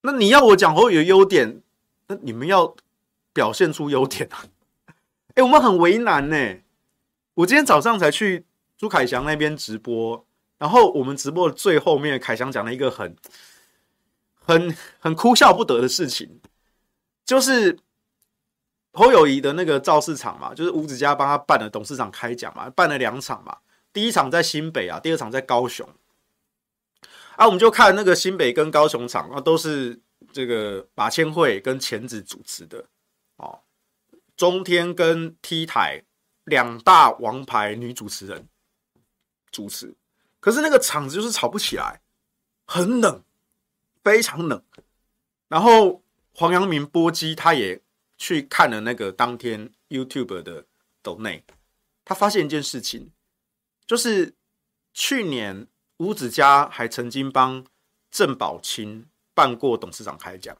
[0.00, 1.62] 那你要我讲侯友宜的优点，
[2.08, 2.74] 那你们要
[3.32, 4.44] 表现出优点啊。
[5.34, 6.36] 哎，我们很为难呢。
[7.34, 10.26] 我今天早上才去朱凯翔那边直播，
[10.58, 13.16] 然后我们直播的最后面，凯翔讲了一个很。
[14.46, 16.38] 很很哭笑不得的事情，
[17.24, 17.78] 就是
[18.92, 23.56] 侯友谊的那个造势场嘛，就是吴子嘉帮他办了董事长开讲嘛，办了两场嘛，
[23.90, 25.88] 第一场在新北啊，第二场在高雄。
[27.36, 29.98] 啊，我们就看那个新北跟高雄场啊，都是
[30.30, 32.84] 这个马千惠跟钱子主持的，
[34.36, 36.02] 中天跟 T 台
[36.44, 38.48] 两大王牌女主持人
[39.50, 39.94] 主持，
[40.40, 42.00] 可是那个场子就是吵不起来，
[42.66, 43.22] 很冷。
[44.04, 44.62] 非常冷，
[45.48, 46.02] 然后
[46.34, 47.80] 黄阳明波基他也
[48.18, 50.66] 去看了那个当天 YouTube 的
[51.00, 51.42] 抖内，
[52.04, 53.12] 他发现一件事情，
[53.86, 54.34] 就是
[54.92, 55.66] 去年
[55.96, 57.64] 吴子嘉还曾经帮
[58.10, 60.54] 郑宝清办过董事长开讲，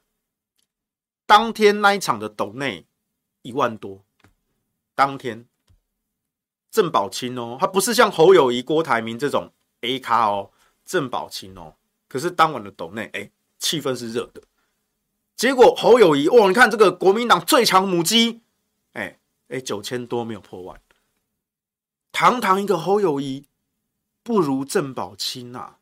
[1.26, 2.86] 当天那一场的抖内
[3.44, 4.02] 一万多，
[4.94, 5.46] 当天
[6.70, 9.52] 郑宝清哦，他不是像侯友宜、郭台铭这种
[9.82, 10.50] A 咖哦，
[10.84, 11.74] 郑宝清哦。
[12.08, 14.42] 可是当晚的斗内，哎，气氛是热的。
[15.36, 18.40] 结果侯友宜，哇，你看这个国民党最强母鸡，
[18.94, 20.80] 哎，哎，九千多没有破万。
[22.10, 23.46] 堂堂一个侯友宜，
[24.22, 25.74] 不如郑宝清呐，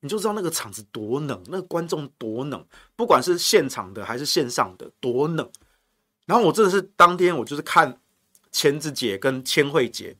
[0.00, 5.50] 你就知道那个场子多冷，那个观众多冷，不管是现场的还是线上的，多冷。
[6.26, 8.00] 然后我真的是当天，我就是看
[8.50, 10.16] 钱子姐跟千惠姐，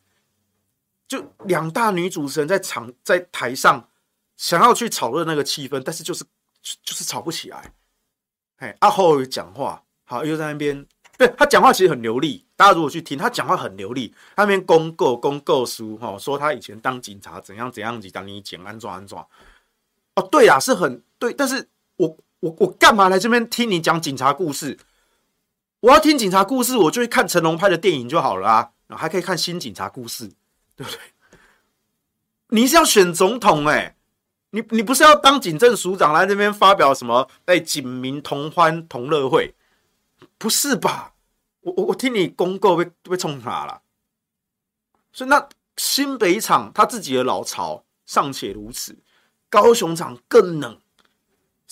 [1.06, 3.88] 就两大女主持人在场在台上
[4.36, 6.24] 想要去炒热那个气氛，但是就是
[6.82, 7.72] 就，是吵不起来。
[8.56, 10.86] 哎，阿侯友宜讲话，好又在那边。
[11.18, 19.24] 对， 他讲话其实很流利，大家如果去听他讲话很流利，他那边公告公告书哈，说他以前当警察怎样怎样子，当你讲安装安装。
[20.14, 24.78] 哦，对啊，是很对，但是我我我干嘛来这边听你讲警察故事？
[25.82, 30.28] 我要听警察故事，我就去看成龙拍的电影就好了啊，然后还可以看新警察故事，
[30.76, 31.00] 对不对？
[32.50, 33.96] 你是要选总统哎、
[34.50, 39.56] 你你不是要当警政署长来这边发表什么哎警民同欢同乐会？
[40.38, 41.14] 不是吧？
[41.62, 43.82] 我我我听你公告被被冲垮了，
[45.12, 48.96] 所以那新北场他自己的老巢尚且如此，
[49.50, 50.78] 高雄场更冷，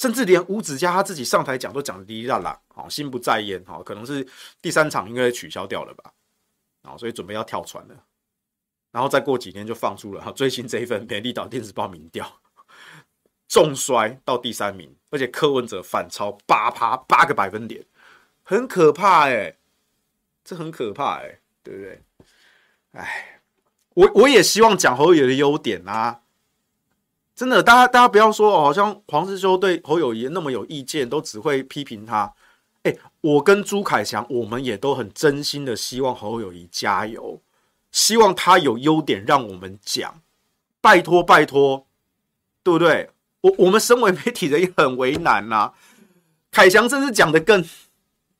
[0.00, 4.26] 甚至连吴子嘉他自己上台讲都讲的滴滴答答，好心不在焉，好可能是
[4.62, 6.10] 第三场应该取消掉了吧，
[6.80, 7.94] 啊，所以准备要跳船了，
[8.92, 12.40] 然后再过几天就放出了最新这一份美丽岛电子报民调，
[13.46, 17.84] 重摔到第三名，而且柯文哲反超八趴八个百分点，
[18.42, 19.56] 很可怕哎、欸。
[20.42, 22.02] 这很可怕哎、欸，对不对？
[22.92, 23.42] 哎，
[23.90, 26.22] 我我也希望蒋侯友的优点啊！
[27.40, 32.30] 真的，大家大家不要说哦，好像黄世修对侯友谊那么有意见，都只会批评他。
[32.82, 37.40] 哎，我跟朱凯翔，我们也都很真心的希望侯友谊加油，
[37.90, 40.20] 希望他有优点让我们讲。
[40.82, 41.86] 拜托拜托，
[42.62, 43.08] 对不对？
[43.40, 45.72] 我我们身为媒体人也很为难呐、
[46.50, 47.64] 凯翔真是讲的更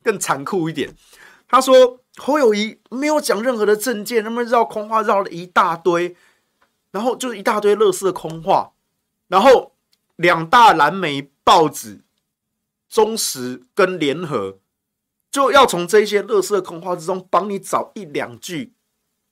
[0.03, 0.95] 更残酷一点。
[1.49, 6.15] 他说侯友谊没有讲任何的政见，那么绕空话绕了一大堆，
[6.91, 8.73] 然后就是一大堆垃圾空话，
[9.31, 9.77] 然后
[10.17, 12.03] 两大蓝媒报纸
[12.89, 14.59] 中时跟联合
[15.31, 18.75] 就要从这些垃圾空话之中帮你找一两句，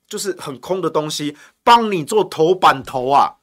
[0.06, 3.38] 就是很空的东西，帮你做头版头啊。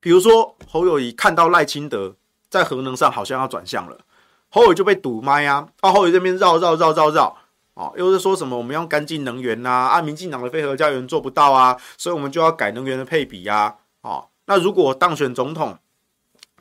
[0.00, 2.16] 比如说侯友宜看到赖清德
[2.50, 4.00] 在核能上好像要转向了，
[4.48, 7.38] 侯友就被堵麦啊，到侯友这边绕绕绕绕绕。
[7.74, 9.68] 哦，又是说什么我们要干净能源呐？
[9.68, 13.76] 啊，民进党的非核家园做不到啊，所以我们就要改能源的配比呀。
[14.02, 15.76] 哦，那如果当选总统，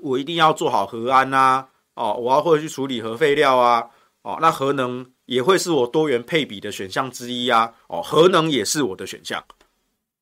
[0.04, 1.68] 我一定要做好核安呐。
[1.96, 3.90] 哦，我要会去处理核废料啊。
[4.24, 7.74] 哦，那核能也会是我多元配比的选项之一啊。
[7.88, 9.44] 哦，核能也是我的选项。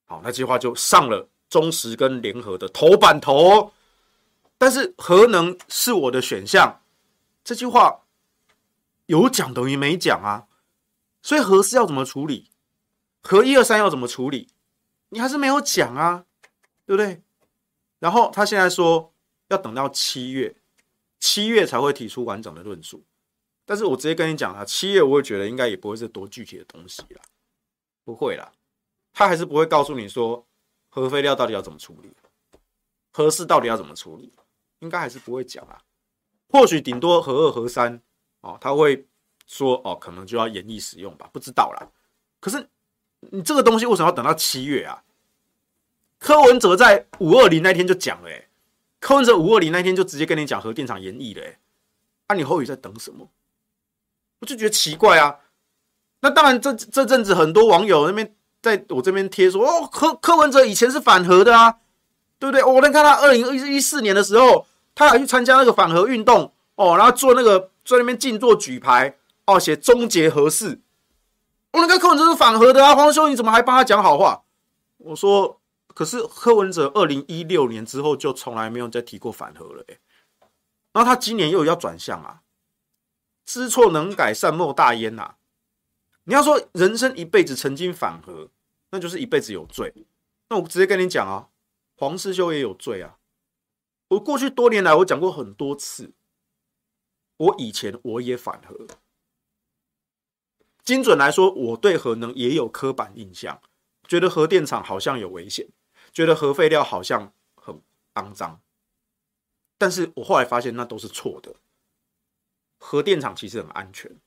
[0.06, 3.72] 好，那句话就上了中石跟联合的头版头。
[4.58, 6.82] 但是核能是我的选项，
[7.44, 8.02] 这句话
[9.08, 10.46] 有讲等于没讲啊。
[11.24, 12.50] 所以核四要怎么处理？
[13.24, 14.50] 核一二三要怎么处理？
[15.10, 16.26] 你还是没有讲啊，
[16.86, 17.22] 对不对？
[18.00, 19.14] 然后他现在说
[19.52, 20.56] 要等到七月，
[21.20, 23.04] 七月才会提出完整的论述。
[23.66, 27.22] 但是我直接跟你讲啊，七月我会觉得应该也不会是多具体的东西啦，
[28.04, 28.52] 不会啦，
[29.14, 30.46] 他还是不会告诉你说
[30.90, 32.12] 核废料到底要怎么处理，
[33.12, 34.34] 核四到底要怎么处理，
[34.80, 35.82] 应该还是不会讲啊。
[36.50, 38.02] 或许顶多核二、核三
[38.42, 39.06] 哦，他会。
[39.48, 41.86] 说哦，可能就要演绎使用吧，不知道啦。
[42.40, 42.66] 可是
[43.20, 45.04] 你这个东西为什么要等到七月啊？
[46.20, 48.30] 柯文哲在五二零那天就讲了，
[49.02, 51.58] 柯文哲五二零那天就直接跟你讲核电厂延役了，哎，
[52.28, 53.28] 啊，你侯宇在等什么？
[54.40, 55.40] 我就觉得奇怪啊。
[56.22, 61.80] 那当然这，这阵子很多网友那边在我这边贴说，哦，柯柯文哲以前是反核的啊，
[62.40, 62.64] 对不对？
[62.64, 69.18] 我能看他二零一四年的时候，他还去参加那个反核运动哦，然后做那个在那边静坐举牌。
[69.48, 70.80] 哦，写终结核四，
[71.74, 74.44] 我那个柯文哲是反核的啊，黄修你怎么还帮他讲好话？
[75.00, 75.60] 我说，
[76.02, 80.00] 可是柯文哲二零一六年之后就从来没有再提过反核了，欸，
[80.94, 82.42] 然后他今年又要转向啊，
[83.46, 85.36] 知错能改善莫大焉呐。
[86.24, 88.50] 你要说人生一辈子曾经反核，
[88.90, 89.94] 那就是一辈子有罪。
[90.50, 91.50] 那我直接跟你讲啊，
[91.96, 93.20] 黄士修也有罪啊。
[94.08, 96.14] 我过去多年来，我讲过很多次，
[97.38, 98.88] 我以前我也反核。
[100.84, 103.62] 精准来说，我对核能也有刻板印象，
[104.08, 105.70] 觉得核电厂好像有危险，
[106.12, 107.82] 觉得核废料好像很
[108.16, 108.62] 肮脏。
[109.78, 111.56] 但是我后来发现那都是错的。
[112.78, 114.20] 核电厂其实很安全，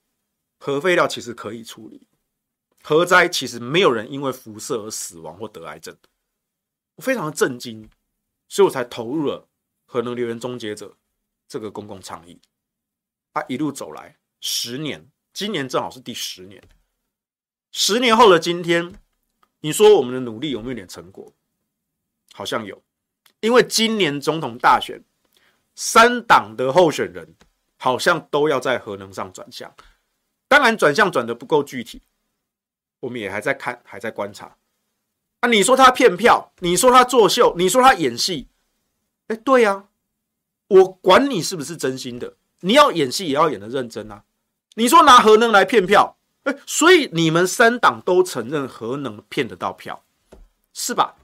[0.59, 2.07] 核废料其实可以处理，
[2.83, 5.97] 核灾其实没有人因为辐射而死亡或得癌症。
[6.97, 7.89] 我非常的震惊，
[8.49, 9.49] 所以我才投入了
[9.85, 10.97] 核能留言终结者
[11.49, 12.41] 这个公共倡议。
[13.33, 15.11] 他一路走来十年。
[15.33, 16.63] 今年正好是第十年，
[17.73, 18.95] 十年后的今天，
[19.63, 21.33] 你说我们的努力有没有点成果？
[22.37, 22.83] 好像有，
[23.39, 25.01] 因为今年总统大选，
[25.77, 27.33] 三党的候选人
[27.77, 29.73] 好像都要在核能上转向。
[30.49, 32.03] 当然，转向转得不够具体，
[32.99, 34.57] 我们也还在看，还在观察。
[35.41, 38.49] 啊，你说他骗票，你说他作秀，你说他演戏，
[39.29, 39.85] 哎，对呀，
[40.67, 44.25] 我管你是不是真心的，你要演戏也要演得认真啊。
[44.75, 50.03] 你说拿核能来骗票，哎，所以你们三党都承认核能骗得到票，
[50.73, 51.15] 是吧？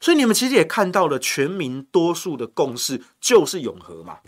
[0.00, 4.20] 所以你们其实也看到了，全民多数的共识就是永和嘛，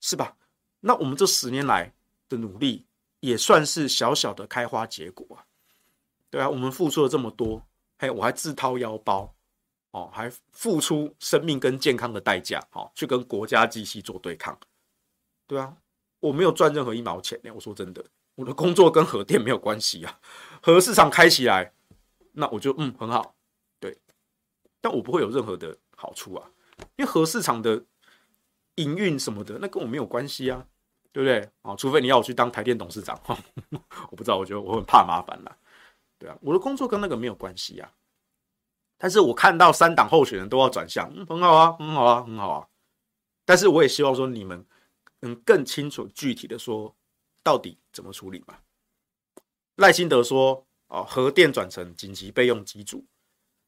[0.00, 0.36] 是吧？
[0.80, 1.92] 那我们这十年来
[2.28, 2.86] 的努力
[3.20, 5.44] 也算是小小的开花结果啊，
[6.30, 7.66] 对啊，我们付出了这么多，
[7.98, 9.34] 嘿，我还自掏腰包
[9.90, 14.58] 哦，还付出生命跟健康的代价，哦，去跟国家机器做对抗，
[15.46, 15.76] 对啊，
[16.20, 17.50] 我没有赚任何一毛钱呢。
[17.52, 18.02] 我说真的，
[18.36, 20.18] 我的工作跟核电没有关系啊，
[20.62, 21.72] 核市场开起来，
[22.32, 23.34] 那我就嗯很好。
[24.80, 26.50] 但我不会有任何的好处啊，
[26.96, 27.84] 因为核市场的
[28.76, 30.66] 营运什么的，那跟我没有关系啊，
[31.12, 31.50] 对不对？
[31.62, 33.20] 啊，除非你要我去当台电董事长，
[34.10, 35.56] 我不知道，我觉得我很怕麻烦啦，
[36.18, 37.92] 对啊，我的工作跟那个没有关系啊。
[38.96, 42.68] 但是我看到三党候选人都要转向，嗯，很好啊，很好啊，很好啊。
[43.44, 44.64] 但是我也希望说你们
[45.20, 46.94] 能更清楚具体的说，
[47.42, 48.58] 到底怎么处理嘛？
[49.76, 53.04] 赖清德说，哦，核电转成紧急备用机组。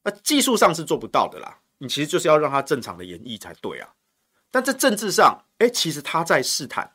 [0.05, 3.89] 那技术上是做不到的啦，你其实就是要让他正常的演绎才对啊。
[4.51, 6.93] 但在政治上，哎，其实他在试探，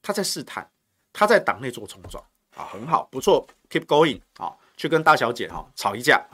[0.00, 0.70] 他在试探，
[1.12, 2.24] 他在党内做冲撞
[2.56, 6.26] 啊，很好，不错，keep going 啊，去跟大小姐哈吵一架。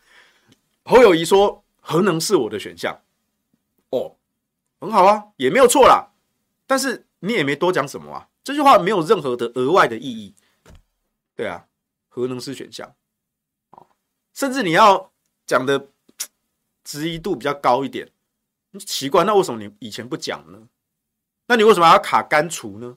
[0.84, 3.00] 侯友宜说核能是我的选项，
[3.90, 4.16] 哦，
[4.80, 6.08] 很好啊，也没有错啦。
[6.66, 10.34] 但是你也没多讲什么啊，这句话没有任何的额外的意义。
[11.36, 11.66] 对啊，
[12.08, 12.94] 核能是选项，
[14.32, 15.11] 甚至你要。
[15.46, 15.88] 讲的
[16.84, 18.10] 质疑度比较高一点，
[18.86, 20.68] 奇怪，那为什么你以前不讲呢？
[21.46, 22.96] 那你为什么要卡干除呢？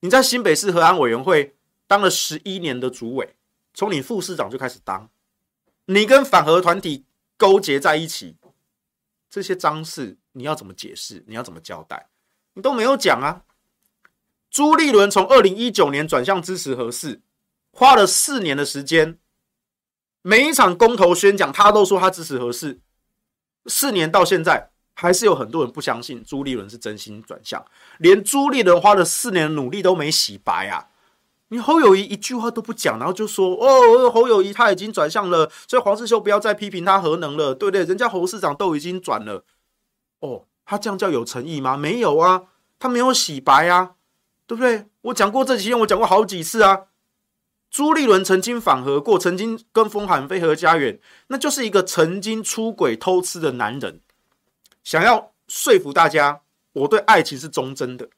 [0.00, 1.54] 你在新北市和安委员会
[1.86, 3.36] 当了十一年的主委，
[3.74, 5.08] 从你副市长就开始当，
[5.84, 7.04] 你跟反核团体
[7.36, 8.36] 勾结在一起，
[9.28, 11.22] 这些脏事你要怎么解释？
[11.26, 12.08] 你要怎么交代？
[12.54, 13.44] 你都没有讲啊！
[14.50, 17.20] 朱立伦从二零一九年转向支持核四，
[17.70, 19.18] 花了四年的时间。
[20.22, 22.78] 每一场公投宣讲，他都说他支持核四。
[23.66, 27.64] 四年到现在，还是有很多人不相信朱立伦是真心转向，
[27.98, 30.88] 连朱立伦花了四年的努力都没洗白啊！
[31.48, 37.84] 你侯友谊一句话都不讲，然后就说：“哦，侯友谊他已经转向了，所以黄世修不要再批评他核能了，对不对？
[37.84, 39.44] 人家侯市长都已经转了，
[40.20, 41.76] 哦，他这样叫有诚意吗？
[41.76, 42.42] 没有啊，
[42.78, 43.92] 他没有洗白啊，
[44.46, 44.86] 对不对？
[45.02, 46.82] 我讲过这几天，我讲过好几次啊。”
[47.70, 50.98] 朱立伦曾经反核过，曾经跟风喊非和家园，
[51.28, 54.00] 那就是一个曾经出轨偷吃的男人，
[54.82, 56.40] 想要说服大家
[56.72, 58.08] 我对爱情是忠贞的，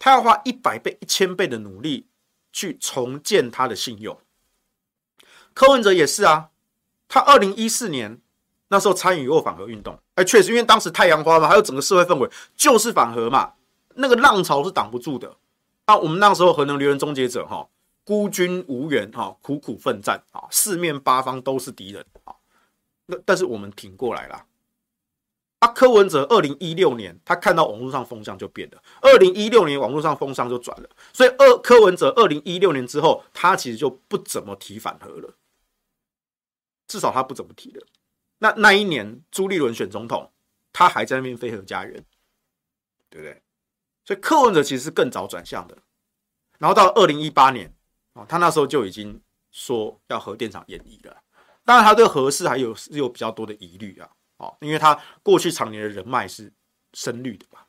[0.00, 2.08] 他要花一百倍、一千倍的努力
[2.52, 4.18] 去重建他的信用。
[5.54, 6.48] 柯文哲也是啊，
[7.06, 8.20] 他二零一四年
[8.66, 13.52] 那时候参与过反核运动，哎，确实因为当时太阳花嘛，还有整个社会氛围就是反核嘛，
[13.94, 15.36] 那个浪潮是挡不住的。
[15.84, 17.68] 啊，我们那时候核能留言终结者哈。
[18.04, 22.34] 孤军无援，哈，苦苦奋战，啊，四面八方都是敌人，啊，
[23.06, 24.46] 那但是我们挺过来了。
[25.60, 35.36] 啊，柯文哲二零一六年，他看到网络上风向就变了，二零一六年网络上风向就转了，所以二柯文哲二零一六年之后，他其实就不怎么提反核了，
[36.88, 37.86] 至少他不怎么提了。
[38.38, 40.32] 那那一年朱立伦选总统，
[40.72, 42.04] 他还在那边非核家园，
[43.08, 43.40] 对不对？
[44.04, 45.78] 所以柯文哲其实是更早转向的，
[46.58, 47.72] 然后到二零一八年。
[48.14, 51.22] 哦，他那时候就已经说要核电厂延役了，
[51.64, 56.52] 当然他对核四还有有比较多的疑虑啊，哦，因为他过去常年的人脉是
[56.92, 57.60] 深绿的嘛，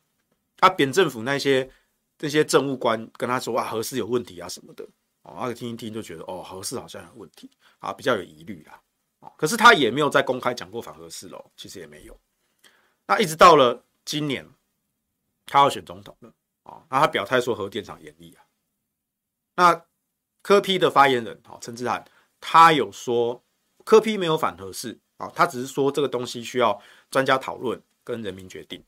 [0.58, 1.70] 他扁政府那些
[2.18, 4.84] 这些政务官跟他说啊，核四有问题啊什么的，
[5.22, 7.50] 哦，他听一听就觉得哦，核四好像有问题。
[7.80, 8.82] 啊，比较有疑虑啦，
[9.20, 12.18] 哦，可是他也没有在公开讲过反核四喽，其实也没有，
[13.06, 14.50] 那一直到了今年，
[15.46, 16.34] 他要选总统了，
[16.64, 18.44] 啊，那他表态说核电厂延役啊，
[19.56, 19.86] 那。
[20.44, 22.06] 柯批的发言人好，陈志涵，
[22.40, 23.42] 他有说
[23.84, 26.80] 柯批没有反核四啊，他只是说这个东西需要
[27.10, 28.84] 专家讨论跟人民决定。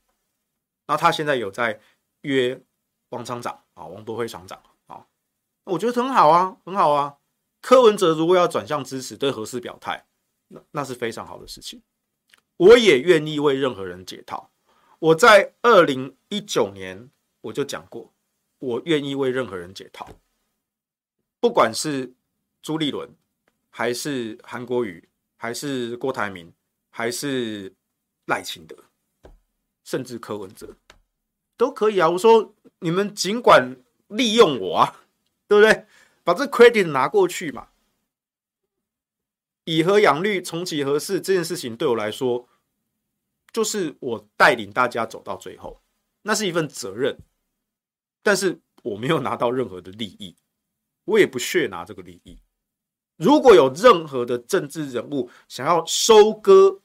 [0.86, 1.80] 那他现在有在
[2.20, 2.62] 约
[3.08, 5.06] 王厂长啊，王国辉厂长啊，
[5.64, 7.16] 我觉得很好啊，很好啊。
[7.62, 10.06] 柯文哲如果要转向支持对核四表态，
[10.48, 11.82] 那那是非常好的事情。
[12.58, 14.50] 我也愿意为任何人解套。
[14.98, 18.12] 我在二零一九年我就讲过，
[18.58, 20.08] 我愿意为任何人解套。
[21.40, 22.12] 不管是
[22.62, 23.08] 朱立伦，
[23.70, 26.52] 还是韩国瑜，还是郭台铭，
[26.90, 27.74] 还是
[28.26, 28.76] 赖清德，
[29.84, 30.76] 甚至柯文哲，
[31.56, 32.10] 都可以啊。
[32.10, 33.76] 我说你们尽管
[34.08, 35.00] 利用我啊，
[35.46, 35.86] 对不对？
[36.24, 37.68] 把这 credit 拿过去嘛。
[39.64, 42.48] 以和养绿，重启核四这件事情对我来说，
[43.52, 45.80] 就是我带领大家走到最后，
[46.22, 47.18] 那是一份责任。
[48.22, 50.34] 但是我没有拿到任何的利益，
[51.06, 52.38] 我也不屑拿这个利益。
[53.16, 56.80] 如果有任何的政治人物想要收割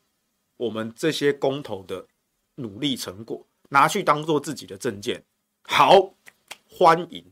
[0.55, 2.07] 我们这些公投的
[2.55, 5.21] 努力成果，拿去当做自己的政见，
[5.63, 6.13] 好，
[6.65, 7.25] 欢迎。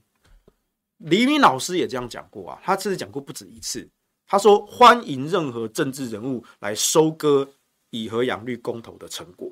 [0.97, 3.89] 黎明老师也这样讲过啊，他甚至讲过不止一次。
[4.27, 7.49] 他说欢迎任何政治人物来收割
[7.89, 9.51] 以和养绿公投的成果，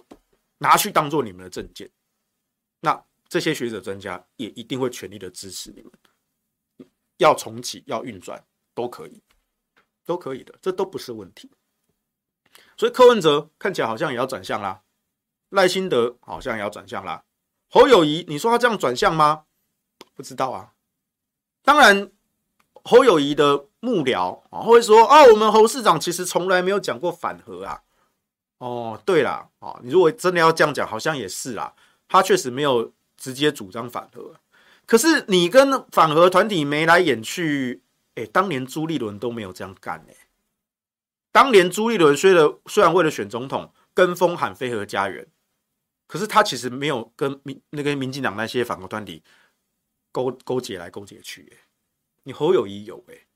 [0.58, 1.90] 拿去当做你们的政见。
[2.82, 3.02] 那。
[3.30, 5.92] 这些学者专家也一定会全力的支持你们，
[7.18, 8.44] 要重启要运转
[8.74, 9.22] 都可以，
[10.06, 11.52] 都可以的，这都不是问题。
[12.76, 14.82] 所以柯文哲看起来好像也要转向啦，
[15.50, 17.24] 赖清德好像也要转向啦，
[17.70, 19.46] 侯友宜，你说他这样转向吗？
[20.14, 20.74] 不知道啊。
[21.64, 22.12] 当然，
[22.84, 27.84] 侯友宜的幕僚啊会说啊，我们侯市长其实从来没有讲过反核啊。
[28.60, 31.76] 哦，对啦，哦，你如果真的要这样讲，好像也是啦，
[32.08, 32.94] 他确实没有。
[33.20, 34.36] 直接主张反核，
[34.88, 37.84] 可是你跟反核团体眉来眼去，
[38.16, 40.16] 哎，当年朱立伦都没有这样干哎。
[41.32, 45.28] 当年朱立伦虽了虽然为了选总统跟风喊飞核家园，
[46.08, 49.22] 可是他其实没有跟民那个民进党那些反核团体
[50.12, 51.68] 勾勾结来勾结去哎。
[52.24, 53.28] 你侯友宜有哎，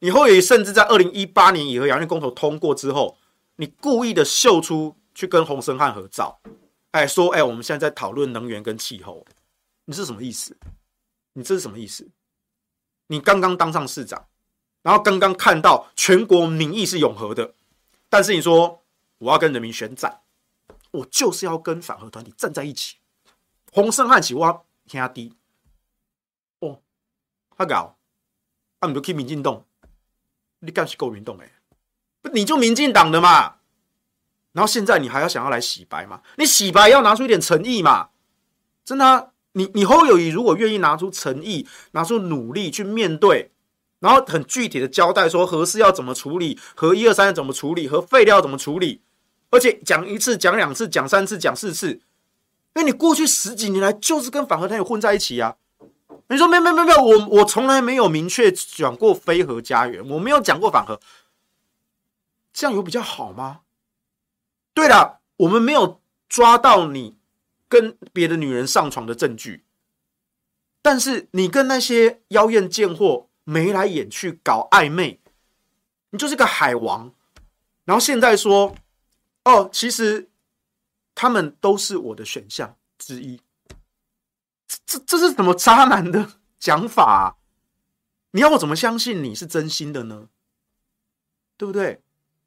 [0.00, 3.18] 你侯友宜甚至在二零一八年以核养绿公投通过之后，
[3.56, 6.40] 你故意的秀出去跟洪森汉合照。
[6.92, 9.24] 哎，说哎，我们现在在讨论能源跟气候，
[9.90, 10.56] 你是什么意思？
[11.32, 12.08] 你这是什么意思？
[13.08, 14.28] 你刚刚当上市长，
[14.82, 17.54] 然后刚刚看到全国民意是永和的，
[18.08, 18.84] 但是你说
[19.18, 20.20] 我要跟人民宣战，
[20.92, 22.98] 我就是要跟反核团体站在一起。
[23.72, 25.34] 洪胜汉起挖兄弟，
[26.60, 26.80] 哦，
[27.56, 27.98] 他搞，
[28.78, 29.64] 啊，你就去民进党，
[30.60, 31.50] 你干是够民动哎，
[32.22, 33.56] 不你就民进党的嘛。
[34.52, 36.22] 然后现在你还要想要来洗白嘛？
[36.36, 38.10] 你洗白要拿出一点诚意嘛！
[38.84, 43.50] 真的，你你侯友谊如果愿意拿出诚意，拿出努力去面对，
[43.98, 49.02] 然后很具体的交代说核四要怎么处理，核一二三怎么处理，核废料怎么处理，
[49.50, 51.90] 而且讲一次、讲两次、讲三次、讲四次，
[52.74, 55.56] 因为你过去十几年来就是跟反核团体混在一起啊！
[56.28, 61.00] 你说没没没没有，我我从来没有明确讲过非核家园，我没有讲过反核，
[62.52, 63.62] 这样有比较好吗？
[64.72, 67.16] 对了，我们没有抓到你
[67.70, 69.64] 跟别的女人上床的证据，
[70.82, 75.20] 但是你跟那些妖艳贱货眉来眼去搞暧昧，
[76.10, 77.14] 你就是个海王。
[77.84, 78.74] 然后现在说，
[79.44, 80.28] 哦，其实
[81.14, 83.40] 他们都是我的选项之一。
[84.84, 87.38] 这这是什么渣男的讲法啊？
[88.32, 90.28] 你要我怎么相信你是真心的呢？
[91.56, 92.02] 对不对？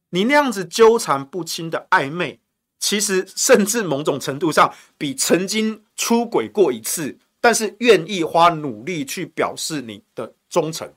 [0.09, 2.41] 你那样子纠缠不清的暧昧，
[2.84, 10.93] 其实甚至某种程度上比曾经出轨过一次，但是愿意花努力去表示你的忠诚，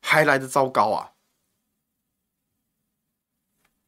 [0.00, 1.12] 还来得糟糕啊！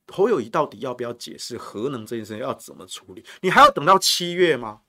[0.07, 3.25] 侯友谊到底要不要解释核能这件事要怎么处理？
[3.41, 4.83] 你还要等到七月吗？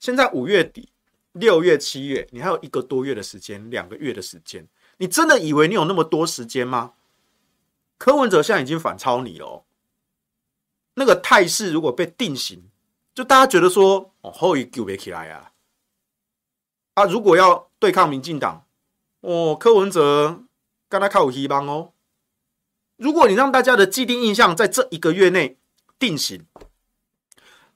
[0.00, 0.88] 现在五月底、
[1.32, 6.94] 六月、七月，你还有一个多月的时间，两个月的时间，你真的以为你有那么多时间吗？
[7.98, 9.64] 柯文哲现在已经反超你了，哦，
[10.98, 12.68] 那个态势如果被定型，
[13.14, 15.52] 就大家觉得说哦，后一救不起来啊！
[16.94, 18.66] 啊，如果要对抗民进党，
[19.20, 20.42] 哦，柯文哲
[20.88, 21.92] 跟他靠有希望哦。
[22.96, 25.56] 如果你让大家的既定印象在这一个月内
[26.00, 26.44] 定型，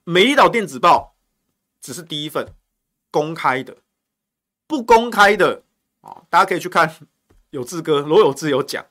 [0.02, 1.14] 美丽岛电子报
[1.80, 2.52] 只是第一份
[3.12, 3.76] 公开的，
[4.66, 5.62] 不公开的
[6.00, 7.06] 啊，大家可以去看
[7.50, 8.84] 有志哥罗有志有讲。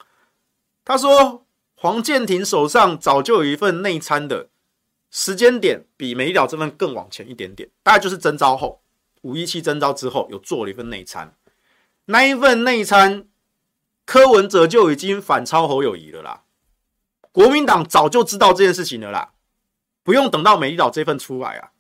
[0.86, 1.46] 他说
[1.82, 4.52] ：“黄健庭手上早就有一份内参的
[5.10, 8.84] 时间点，比美丽岛这份更往前一点点，大概就是征召后
[9.22, 11.36] 五一七征召之后，有做了一份内参。
[12.06, 13.28] 那一份内参，
[14.06, 16.44] 柯文哲就已经反超侯友谊了啦。
[17.32, 19.34] 国民党早就知道这件事情了啦，
[20.04, 21.72] 不用等到美丽岛这份出来啊。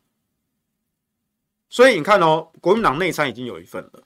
[1.70, 4.02] 所以你看哦，国民党内参已经有一份了，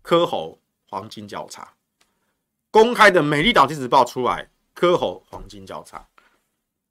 [0.00, 1.74] 柯侯黄金交叉。”
[2.72, 6.06] 公开的《美丽岛电子报》出来，柯侯黄金交叉。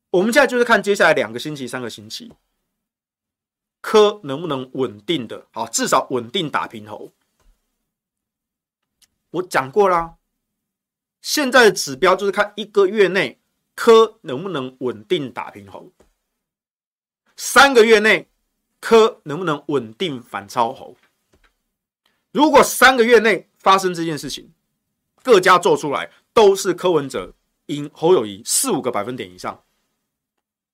[0.10, 2.34] 我们现在就是看接下来两个星期、三个星期，
[3.80, 7.12] 科能不能稳定的，好，至少稳定打平侯。
[9.30, 10.16] 我讲过啦，
[11.22, 13.40] 现在的指标就是看一个月内
[13.76, 15.92] 科能不能稳定打平侯，
[17.36, 18.28] 三个月内
[18.80, 20.98] 科能不能稳定反超猴。
[22.32, 24.52] 如果三个月内发生这件事情，
[25.22, 27.35] 各家做出来都是柯文哲
[27.68, 29.63] 赢侯友宜四五个百分点以上，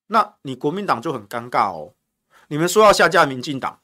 [0.08, 1.94] 那你国民党就很尴尬哦。
[2.48, 3.80] 你们说要下架民进党，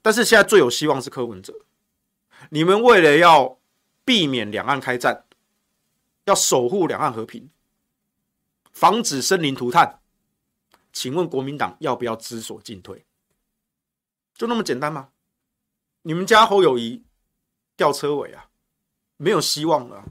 [0.00, 1.54] 但是现在最有希望是柯文哲。
[2.50, 3.58] 你们为了要
[4.04, 5.24] 避免两岸开战，
[6.24, 7.48] 要守护两岸和平，
[8.72, 10.00] 防止生灵涂炭，
[10.92, 13.04] 请问国民党要不要知所进退？
[14.34, 15.10] 就那么简单吗？
[16.02, 17.04] 你们家侯友宜
[17.76, 18.48] 吊车尾啊！
[19.18, 20.04] 没有希望了，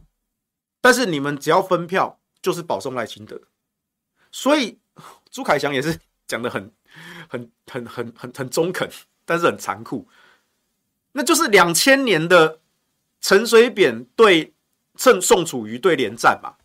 [0.80, 3.40] 但是你们只要分票，就是保送赖清德，
[4.32, 4.80] 所以
[5.30, 6.72] 朱凯翔也是讲的很、
[7.30, 8.90] 很、很、很、很、很中肯，
[9.26, 10.08] 但是很残酷，
[11.12, 12.60] 那就是两千年的
[13.20, 14.54] 陈水扁对
[14.96, 16.56] 趁宋楚瑜对连战嘛，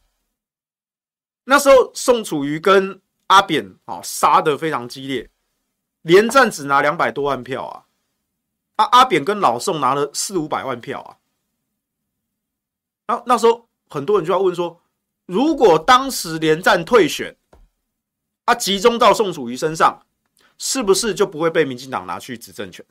[1.45, 5.29] 那时候宋楚瑜跟阿扁啊杀的非常激烈，
[6.03, 7.85] 连战只拿两百多万票啊，
[8.77, 11.19] 阿阿扁跟老宋拿了四五百万票啊。
[13.09, 14.81] 那那时候很多人就要问说，
[15.27, 17.37] 如果当时连战退选，
[18.45, 20.07] 啊，集中到宋楚瑜身上，
[20.57, 22.87] 是不是就不会被民进党拿去执政权？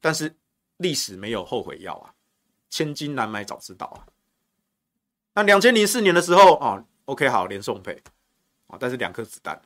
[0.00, 0.36] 但是
[0.76, 2.14] 历史没有后悔药啊，
[2.68, 4.06] 千金难买早知道啊。
[5.32, 8.02] 那两千零四年的时候啊，OK 好，连宋配
[8.66, 9.60] 啊，但是两颗子弹，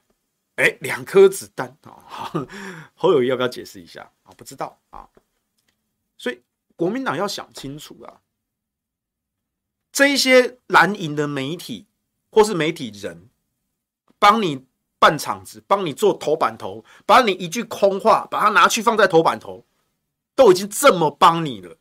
[0.54, 2.32] 哎，两颗子弹啊，
[2.94, 4.30] 侯友宜要不要解释一下啊？
[4.36, 5.08] 不知道啊，
[6.16, 6.40] 所以
[6.76, 8.20] 国民党要想清楚啊。
[10.01, 11.86] 这一些蓝营的媒体
[12.30, 13.28] 或是媒体人，
[14.18, 14.64] 帮你
[14.98, 19.66] 办场子，帮你做头版头，把你一句空话，把它拿去放在头版头，
[20.34, 21.76] 都已经这么帮你了，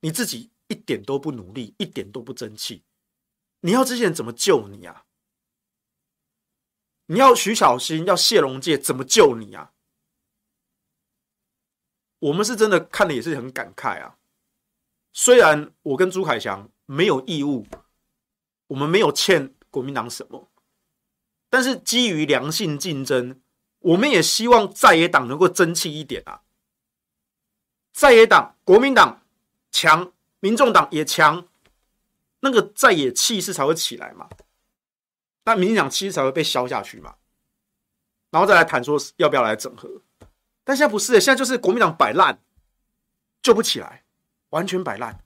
[0.00, 2.82] 你自己一点都不努力，一点都不争气，
[3.60, 5.06] 你要这些人怎么救你啊？
[7.06, 9.72] 你要徐小新，要谢龙介，怎么救你啊？
[12.18, 14.18] 我们是真的看的也是很感慨啊。
[15.14, 17.66] 虽然我跟朱凯翔没有义务，
[18.66, 20.50] 我们没有欠国民党什么，
[21.48, 23.40] 但是基于良性竞争，
[23.78, 26.42] 我们也希望在野党能够争气一点啊。
[27.92, 29.22] 在野党国民党
[29.70, 31.46] 强，民众党也强，
[32.40, 34.28] 那个在野气势才会起来嘛，
[35.44, 37.16] 那民进党气势才会被消下去嘛，
[38.30, 40.02] 然后再来谈说要不要来整合，
[40.64, 42.42] 但现在不是，现在就是国民党摆烂，
[43.42, 44.04] 救不起来。
[44.52, 45.24] 完全摆烂，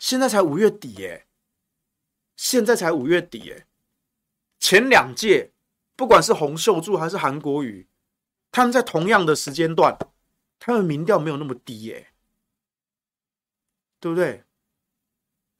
[0.00, 1.26] 现在才五月底耶，
[2.34, 3.66] 现在才五月底耶，
[4.58, 5.52] 前两届
[5.94, 7.86] 不管是洪秀柱还是韩国瑜，
[8.50, 9.98] 他们在同样的时间段，
[10.58, 12.08] 他们民调没有那么低耶，
[14.00, 14.42] 对不对？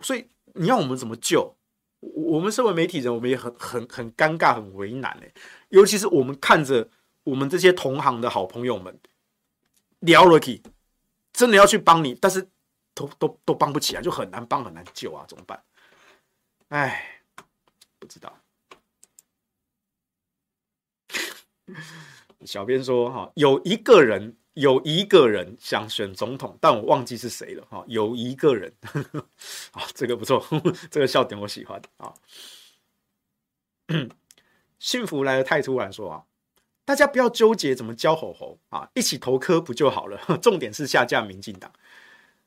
[0.01, 1.55] 所以你要我们怎么救？
[2.01, 5.31] 我们身为媒体人，我们也很很很尴尬，很为难哎，
[5.69, 6.89] 尤其是我们看着
[7.25, 8.99] 我们这些同行的好朋友们
[9.99, 10.63] 聊了起，
[11.31, 12.49] 真的要去帮你，但是。
[12.95, 15.63] 都都都帮不起来，就很难帮很难救啊，怎么办？
[16.69, 17.23] 哎，
[17.99, 18.37] 不知道。
[22.45, 27.85] 小编说哈，有一个人有一个人想选总统，但我忘记是谁了哈。
[27.87, 28.75] 有一个人
[29.73, 30.45] 啊，这个不错，
[30.91, 32.13] 这个笑点我喜欢啊。
[34.79, 36.25] 幸福来得太突然，说啊，
[36.85, 40.19] 大家不要纠结怎么教吼吼啊，一起投科不就好了？
[40.43, 41.73] 重点是下架民进党。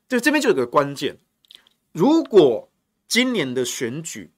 [0.08, 1.18] 就这边就有个关键，
[1.92, 2.70] 如果
[3.08, 4.32] 今年的选举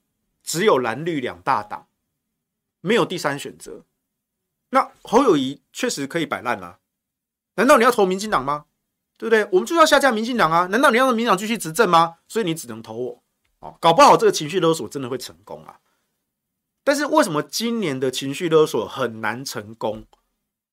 [0.43, 1.87] 只有蓝绿两大党，
[2.81, 3.83] 没有第三选择，
[4.69, 6.79] 那侯友宜确实可以摆烂啊。
[7.55, 8.65] 难道你要投民进党吗？
[9.17, 9.47] 对不对？
[9.51, 10.65] 我们就要下架民进党啊。
[10.67, 12.17] 难道你要让民进党继续执政吗？
[12.27, 13.23] 所以你只能投我。
[13.59, 15.79] 哦，搞不好这个情绪勒索真的会成功啊。
[16.83, 20.05] 但是为什么今年的情绪勒索很难成功？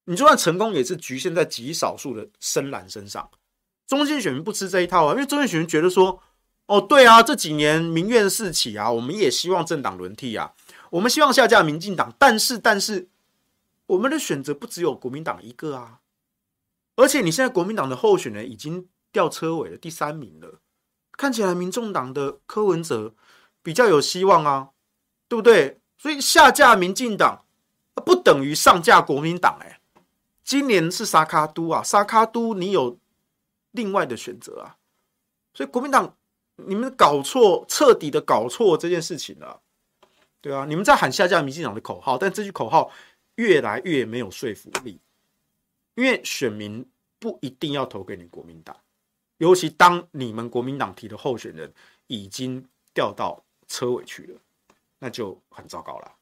[0.04, 3.30] 你就算成功，也是局限在极少数的深蓝身上。
[3.86, 6.22] 中间选民不吃这一套啊，因为中间选民觉得说，
[6.66, 10.52] 哦，对啊，这几年民怨四起啊，我们也希望政党轮替啊，
[10.90, 13.08] 我们希望下架民进党，但是，但是，
[13.86, 15.98] 我们的选择不只有国民党一个啊，
[16.96, 20.60] 而且你现在国民党的候选人已经吊车尾了，第三名了，
[21.18, 23.14] 看起来民众党的柯文哲
[23.62, 24.68] 比较有希望啊，
[25.28, 25.80] 对不对？
[25.98, 27.44] 所以下架民进党
[28.06, 29.80] 不等于上架国民党哎，
[30.42, 32.98] 今年是沙卡都啊，沙卡都你有。
[33.72, 34.78] 另外的选择啊，
[35.52, 36.16] 所以国民党
[36.56, 39.60] 你们搞错，彻底的搞错这件事情了，
[40.40, 42.92] 对啊，你们在喊下架民进党的口号，但这句口号
[43.36, 45.00] 越来越没有说服力，
[45.94, 48.76] 因为选民不一定要投给你国民党，
[49.38, 51.72] 尤其当你们国民党提的候选人
[52.06, 54.40] 已经掉到车尾去了，
[54.98, 56.16] 那就很糟糕了。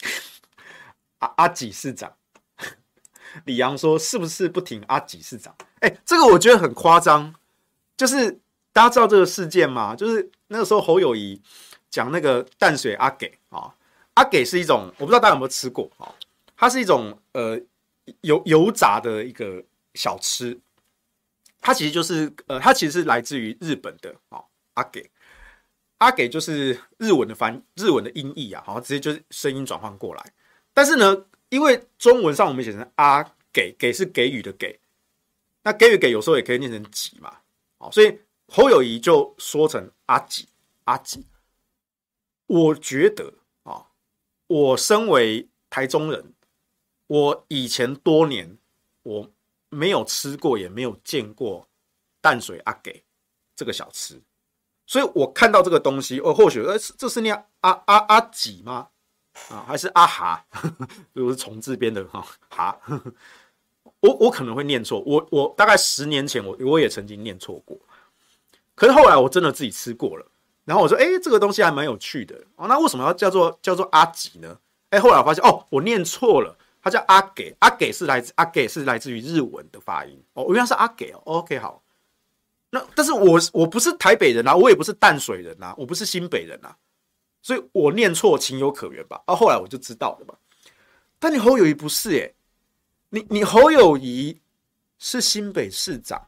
[1.18, 2.14] 阿阿几市长，
[3.44, 5.54] 李阳说是不是不停阿几市长？
[5.80, 7.34] 哎、欸，这个我觉得很夸张。
[7.96, 8.30] 就是
[8.72, 9.96] 大家知道这个事件吗？
[9.96, 11.40] 就是那个时候侯友宜
[11.88, 13.74] 讲那个淡水阿给啊，
[14.14, 16.12] 阿给是一种我不知道大家有没有吃过啊，
[16.56, 17.58] 它是一种呃
[18.20, 19.64] 油油炸的一个
[19.94, 20.58] 小吃，
[21.60, 24.42] 它其实就是呃它其实是来自于日本的啊
[24.74, 25.10] 阿给，
[25.96, 30.22] 阿给就是日文的翻日文的音译啊，好直接就是声音转换过来。
[30.74, 33.22] 但是呢，因为中文上我们写成阿
[33.52, 34.80] 给，给是给予的给，
[35.62, 37.38] 那给予给有时候也可以念成给嘛，
[37.78, 38.18] 好，所以
[38.48, 40.48] 侯友谊就说成阿己
[40.84, 41.26] 阿己。
[42.46, 43.34] 我觉得
[43.64, 43.86] 啊，
[44.46, 46.32] 我身为台中人，
[47.06, 48.56] 我以前多年
[49.02, 49.30] 我
[49.68, 51.68] 没有吃过，也没有见过
[52.20, 53.04] 淡水阿给
[53.56, 54.20] 这个小吃，
[54.86, 58.90] 所以我看到这个东西，哦，或许呃，这是念阿阿阿己吗？
[59.50, 60.44] 啊，还是阿哈，
[61.12, 62.78] 如果是虫字边的哈哈，
[64.00, 67.78] 我我可能会念错，我我大概十年前我我也曾经念错过，
[68.74, 70.26] 可是后来我真的自己吃过了，
[70.64, 74.58] 然后我说，哎、欸，这个东西还蛮有趣的哦，那为什么要叫做叫做阿吉呢？
[74.90, 81.82] 哎、欸，后来我发现哦，我念错了，它叫阿给，阿给是来自阿给是来自于日文的发音哦，原来是阿给哦，OK 好，
[82.70, 86.76] 那但是我我不是台北人啊，我也不是淡水人啊，我不是新北人啊。
[87.46, 90.34] 所以我念错情有可原吧，啊，后来我就知道了吧。
[91.16, 92.34] 但你侯友宜不是诶，
[93.10, 94.40] 你你侯友宜
[94.98, 96.26] 是新北市长，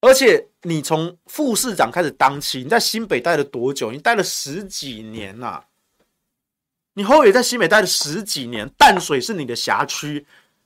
[0.00, 3.90] 而且你从副市长开始当起，你在新北待了多久？
[3.90, 5.64] 你待了十几年呐，啊。
[6.92, 10.24] 你侯友宜在新北待了十几年，淡水是你的辖区，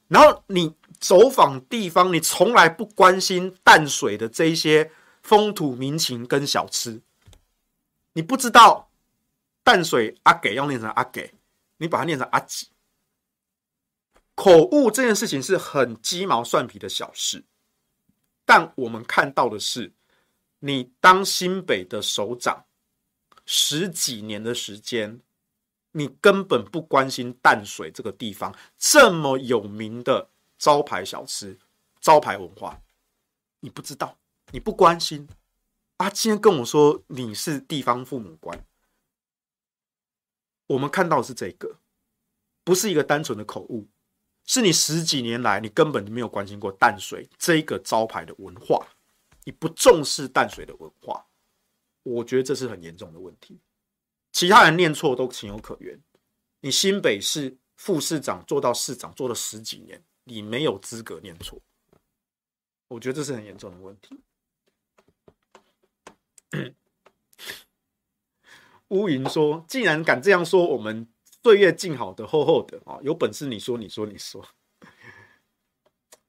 [0.08, 4.90] 然后你走访地方，你从来不关心淡水的这一些
[5.22, 7.00] 风土民情跟小吃，
[8.12, 8.90] 你不知道。
[9.64, 11.34] 淡水阿给要念成阿给，
[11.78, 12.68] 你把它念成阿几，
[14.34, 17.42] 口误这件事情是很鸡毛蒜皮的小事，
[18.44, 19.92] 但我们看到的是，
[20.58, 22.66] 你当新北的首长
[23.46, 25.20] 十几年的时间，
[25.92, 31.58] 你根本不关心淡水这个地方这么有名的招牌小吃、
[32.00, 32.78] 招牌文化，
[33.60, 34.18] 你不知道，
[34.50, 35.26] 你不关心，
[35.96, 38.62] 啊，今天跟我说你是地方父母官。
[40.74, 41.78] 我们看到的是这个，
[42.64, 43.86] 不是一个单纯的口误，
[44.44, 48.84] 是你十几年来你根本没有关心过淡水这个招牌的文化，
[49.44, 51.24] 你不重视淡水的文化，
[52.02, 53.60] 我觉得这是很严重的问题。
[54.32, 55.96] 其他人念错都情有可原，
[56.60, 61.62] 你新北市副市长做到市长做了十几年，你没有资格念错，
[62.88, 64.20] 我觉得这是很严重的问题。
[68.88, 71.08] 乌云说：“既然敢这样说，我们
[71.42, 74.46] 岁月静好的厚厚的啊，有本事你说，你说，你说。”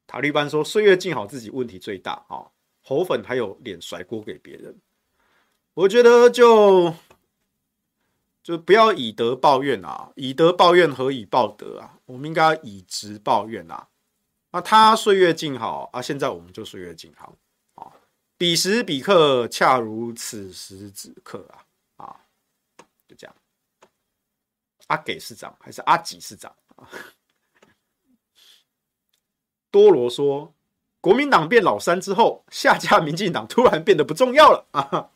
[0.08, 2.48] 塔利班说：“岁月静好自己问题最大啊，
[2.82, 4.80] 猴粉还有脸甩锅给别人。”
[5.76, 6.96] 我觉得就
[8.42, 12.00] 就不要以德报怨啊，以德报怨何以报德啊？
[12.06, 13.90] 我们应该以直报怨啊。
[14.52, 17.36] 那他岁月静好啊，现在我们就岁月静好
[17.74, 17.92] 啊，
[18.38, 21.66] 彼时彼刻恰如此时此刻啊。
[23.08, 23.36] 就这样，
[24.88, 26.88] 阿给市长还是阿几市长啊？
[29.72, 30.54] 多罗说，
[31.02, 35.10] 国民党变老三之后，下架民进党突然变得不重要了啊！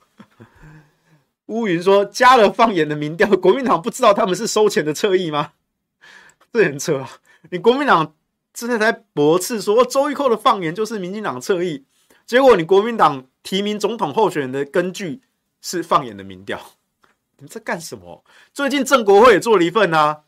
[1.45, 5.53] 乌云说，加了放言的民调，国民党不知道他们是收钱的侧翼吗？
[6.51, 7.09] 这很扯啊！
[7.51, 8.13] 你国民党
[8.53, 11.86] 之前在驳斥说，周玉蔻的放言就是民进党侧翼，
[12.26, 15.22] 结果你国民党提名总统候选人的根据
[15.61, 16.59] 是放言的民调。
[17.41, 18.23] 你在干什么？
[18.53, 20.23] 最近正国会也做了一份啊，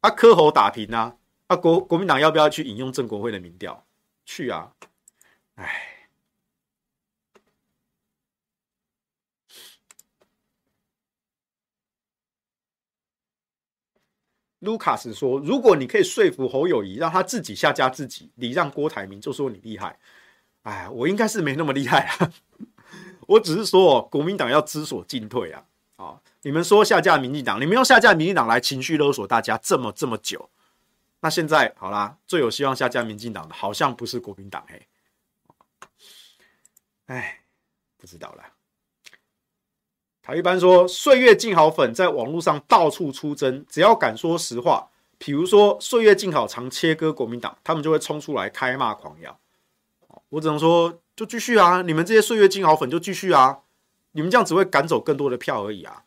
[0.00, 3.86] 啊柯侯打平啊，啊国国民党要不要去引用正国会的民调？
[4.24, 4.72] 去啊！
[5.56, 6.08] 哎，
[14.60, 19.98] 卢卡斯说，如果你可以说服侯友谊，让他自己下架自己，礼让郭台铭，就说你厉害。
[20.62, 22.32] 哎，我应该是没那么厉害啊，
[23.26, 25.66] 我只是说国民党要知所进退啊。
[26.02, 26.20] 啊！
[26.42, 30.50] 你们说下架民进党，你们用下架民进党来情绪勒索大家这么这么久，
[31.20, 34.86] 那现在好啦，最有希望下架民进党的，好像不是国民党嘿。
[37.06, 37.40] 哎，
[37.96, 38.52] 不知道啦。
[40.22, 44.88] 他一般说岁月静好粉在网络上到处出征，只要敢说实话，
[45.18, 49.38] 比如说岁月静好常切割国民党，他们就会冲出来开骂狂咬。
[50.28, 53.60] 我只能说就继续啊，你们这些岁月静好粉就继续啊，
[54.12, 56.04] 你们这样只会赶走更多的票而已啊，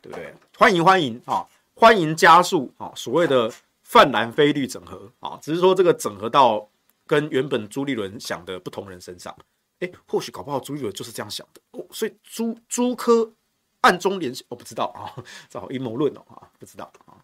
[0.00, 0.34] 对不对？
[0.56, 3.52] 欢迎欢迎啊，欢迎加速啊，所谓的
[3.82, 6.68] 泛蓝非绿整合啊，只是说这个整合到
[7.06, 9.36] 跟原本朱立伦想的不同人身上，
[9.80, 13.32] 哎，或许搞不好朱立伦就是这样想的哦，所以朱朱科
[13.80, 17.18] 暗中联系，我不知道啊，这好阴谋论哦啊，不知道啊，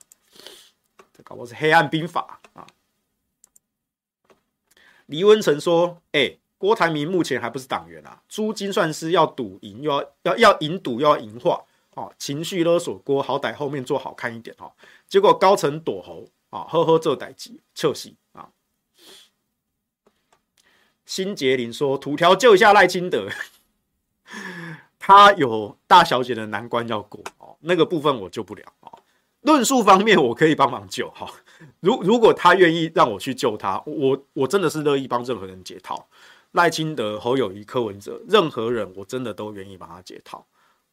[1.13, 2.67] 这搞不好是黑暗兵法啊。
[5.07, 14.73] 黎文成说：“哎、郭台铭目前还不是党员啊，朱金算师要赌赢，又要要要赢赌，又要赢话哦，情绪勒索郭，好歹后面做好看一点哦。
[15.07, 18.49] 结果高层躲猴啊，呵呵，这代机撤席啊。”
[21.05, 23.29] 辛杰林说：“土条救一下赖清德，
[24.99, 29.01] 他有大小姐的难关要过哦，那个部分我救不了哦。
[29.43, 31.31] 论述方面，我可以帮忙救哈。”
[31.81, 36.09] 如如果他愿意让我去救他，我我真的是乐意帮任何人解套。
[36.55, 40.47] 赖清德、侯友宜、柯文哲，任何人我真的都愿意帮他解套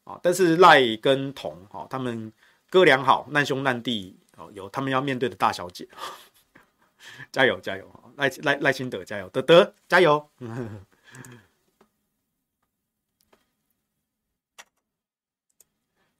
[0.03, 0.19] 啊。
[0.23, 2.33] 但是赖跟同哈，他们
[2.69, 5.87] 哥俩好，难兄难弟哦，有他们要面对的大小姐，
[7.31, 7.87] 加 油加油！
[8.15, 10.27] 赖赖赖清德加油，德德加油！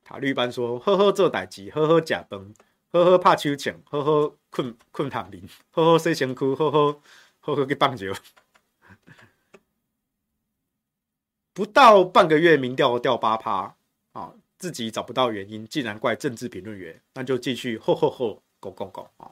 [0.03, 2.53] 塔绿班说：呵呵，做代志，呵呵，假崩。
[2.91, 7.01] 呵呵，拍手枪，呵呵，困困躺眠，呵呵，洗身躯，呵呵，
[7.39, 8.13] 呵呵，去棒球。
[11.53, 13.75] 不到半个月，民调掉八趴
[14.13, 14.33] 啊！
[14.57, 19.31] 自己找不到原因，竟然怪政治评论员，那就继续吼吼吼，狗狗狗啊！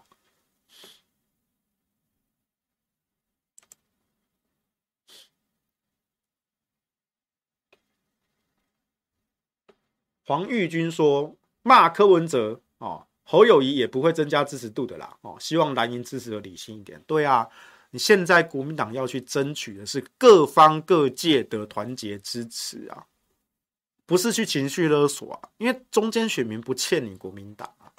[10.25, 16.99] 黄玉军说：“骂柯文哲啊！”侯友宜也不会增加支持度的啦，哦，希望蓝营支持的理性一点。
[17.05, 17.47] 对啊，
[17.91, 23.05] 你现在国民党要去争取的是各方各界的团结支持啊，
[24.05, 27.91] 不是去情绪勒索啊，因为中间选民不欠你国民党啊，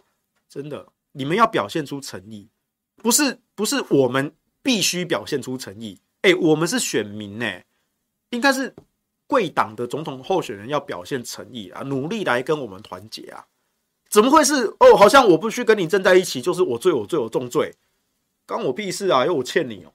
[0.49, 2.49] 真的，你们要表现出诚意，
[2.97, 4.33] 不是不是我们
[4.63, 7.61] 必须表现出诚意，哎，我们是选民呢，
[8.31, 8.75] 应该是
[9.27, 13.47] 贵党的总统候选人要表现诚意啊，努力来跟我们团结啊。
[14.09, 14.97] 怎么会是哦？
[14.97, 17.73] 好像我不去跟你站在一起，就是我罪我罪我重罪，
[18.51, 19.25] 关我屁事啊！
[19.25, 19.93] 因为我欠你哦。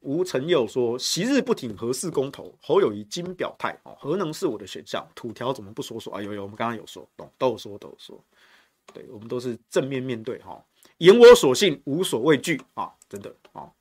[0.00, 5.08] 吴成佑说：“昔日不挺核四公投，侯友宜今表态哦，核能是我的选项。
[5.14, 6.20] 土条怎么不说说啊？
[6.20, 8.22] 有有，我们刚刚有说，懂都有说都有说，
[8.92, 10.62] 对我们都是正面面对哈，
[10.98, 12.92] 言我所信，无所畏惧啊！
[13.08, 13.72] 真的啊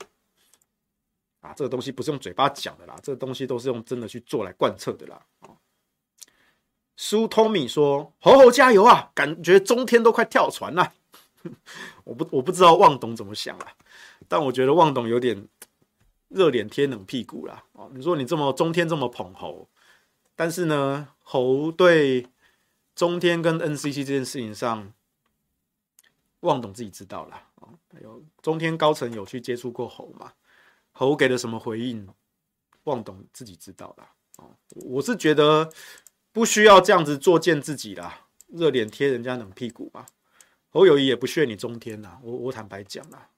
[1.42, 5.22] 啊，这个东西不是用嘴巴讲的啦，这个东西都是用真的去做来贯彻的啦。”
[7.04, 9.10] 苏通米说：“猴猴加油啊！
[9.16, 10.94] 感觉中天都快跳船了。
[12.06, 13.74] 我不我不知道旺董怎么想啊，
[14.28, 15.48] 但我觉得旺董有点
[16.28, 17.64] 热脸贴冷屁股啦。
[17.72, 19.68] 哦，你说你这么中天这么捧猴，
[20.36, 22.28] 但是呢，猴对
[22.94, 24.94] 中天跟 NCC 这件事情上，
[26.42, 27.48] 旺董自己知道啦。
[27.56, 30.34] 哦，有中天高层有去接触过猴嘛？
[30.92, 32.08] 猴给了什么回应？
[32.84, 34.12] 旺董自己知道啦。
[34.36, 35.68] 哦，我是觉得。”
[36.34, 40.06] 不需要这样子作践自己啦，热脸贴人家冷屁股吧。
[40.70, 43.30] 侯友宜也不屑你中天呐，我我坦白讲啦，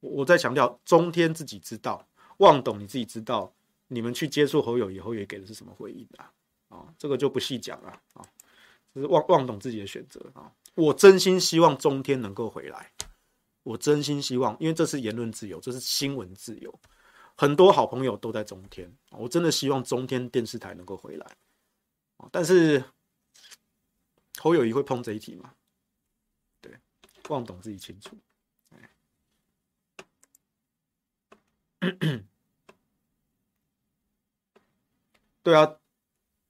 [0.00, 3.52] 我在强调中天自己知道，旺董你自己知道，
[3.88, 6.32] 你们去接触侯友宜，侯友宜给的是什么回应啊？
[6.70, 8.24] 啊，这个就不细讲了啊，
[8.94, 10.50] 这是旺旺董自己的选择啊。
[10.74, 12.90] 我真心希望中天能够回来，
[13.64, 16.74] 我真心希望，因为这是言论自由，这是新闻自由，
[17.36, 21.26] 很多好朋友都在中天，我真的希望中天电视台能够回来。
[22.32, 22.84] 但是
[24.38, 25.52] 侯友谊会碰这一题吗？
[26.60, 26.72] 对，
[27.28, 28.16] 望董自己清楚。
[35.42, 35.76] 对啊，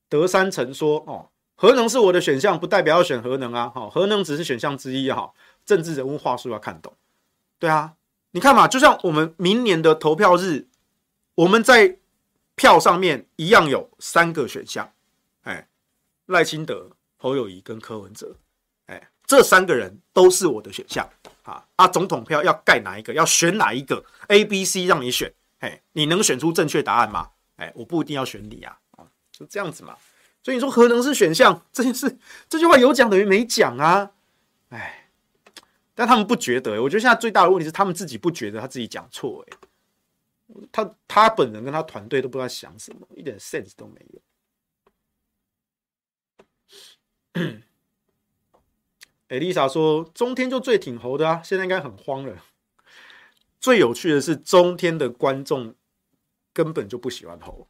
[0.08, 3.68] 德山曾说：“哦，核能是我的选项，不代表要选核能啊。
[3.68, 5.32] 哈，核能只是选项之一哈。
[5.64, 6.96] 政治人物话术要看懂。
[7.58, 7.96] 对啊，
[8.32, 10.66] 你看嘛，就像我们明年的投票日，
[11.36, 11.98] 我们在
[12.56, 14.92] 票上面一样有三个选项。”
[16.30, 18.36] 赖清德、侯友谊跟柯文哲，
[18.86, 21.08] 哎，这三个人都是我的选项
[21.42, 21.66] 啊！
[21.76, 23.12] 啊，总统票要盖哪一个？
[23.12, 27.30] 要选哪一个？A、B、C 让你选，哎，你能选出正确答案吗？
[27.56, 29.96] 哎，我不一定要选你啊，啊，就这样子嘛。
[30.42, 32.18] 所以你说核能是选项，这件事
[32.48, 34.12] 这句话有讲等于没讲啊，
[34.70, 35.10] 哎，
[35.94, 36.80] 但他们不觉得。
[36.82, 39.58] 我觉得现在最大的问题是他们自己不觉得他自己讲错，哎，
[40.72, 44.20] 他他本人跟他团队都不知道想什么，一点 sense 都没有。
[49.28, 52.44] 艾丽莎说：“中天就最挺侯的啊，现在应该很慌了。”
[53.60, 55.74] 最有趣的是中天的观众
[56.52, 57.68] 根本就不喜欢侯，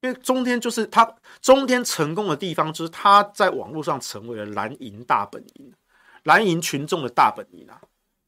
[0.00, 5.72] 因为中天就是他中天成功的地方，就是他在网络上成为了蓝营大本营，
[6.24, 7.80] 蓝营群众的大本营啊。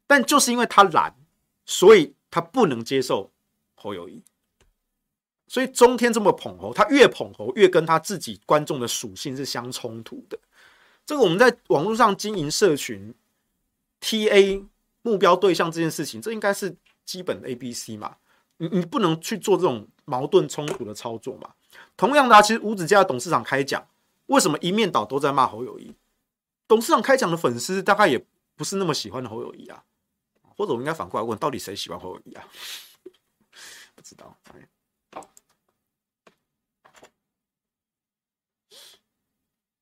[0.06, 1.14] 但就是因为他懒，
[1.66, 3.32] 所以他不能接受
[3.74, 4.22] 侯友谊，
[5.52, 10.38] 所以中天这么捧侯，他越捧侯越跟他自己观众的属性是相冲突的。
[11.04, 13.14] 这个我们在网络上经营社群
[14.00, 14.64] ，TA。
[15.04, 16.72] 目标对象这件事情，这应该是
[17.04, 18.16] 基本的 A B C 嘛？
[18.58, 21.52] 你你不能去做这种矛盾冲突的操作嘛？
[21.96, 23.84] 同样的啊，其实吴子嘉董事长开讲，
[24.26, 25.92] 为什么一面倒都在骂侯友谊？
[26.68, 28.24] 董事长开讲的粉丝大概也
[28.54, 29.82] 不是那么喜欢侯友谊啊，
[30.56, 32.46] 或者我应该反过来问，到底谁喜欢侯友谊啊？
[33.96, 34.38] 不知道。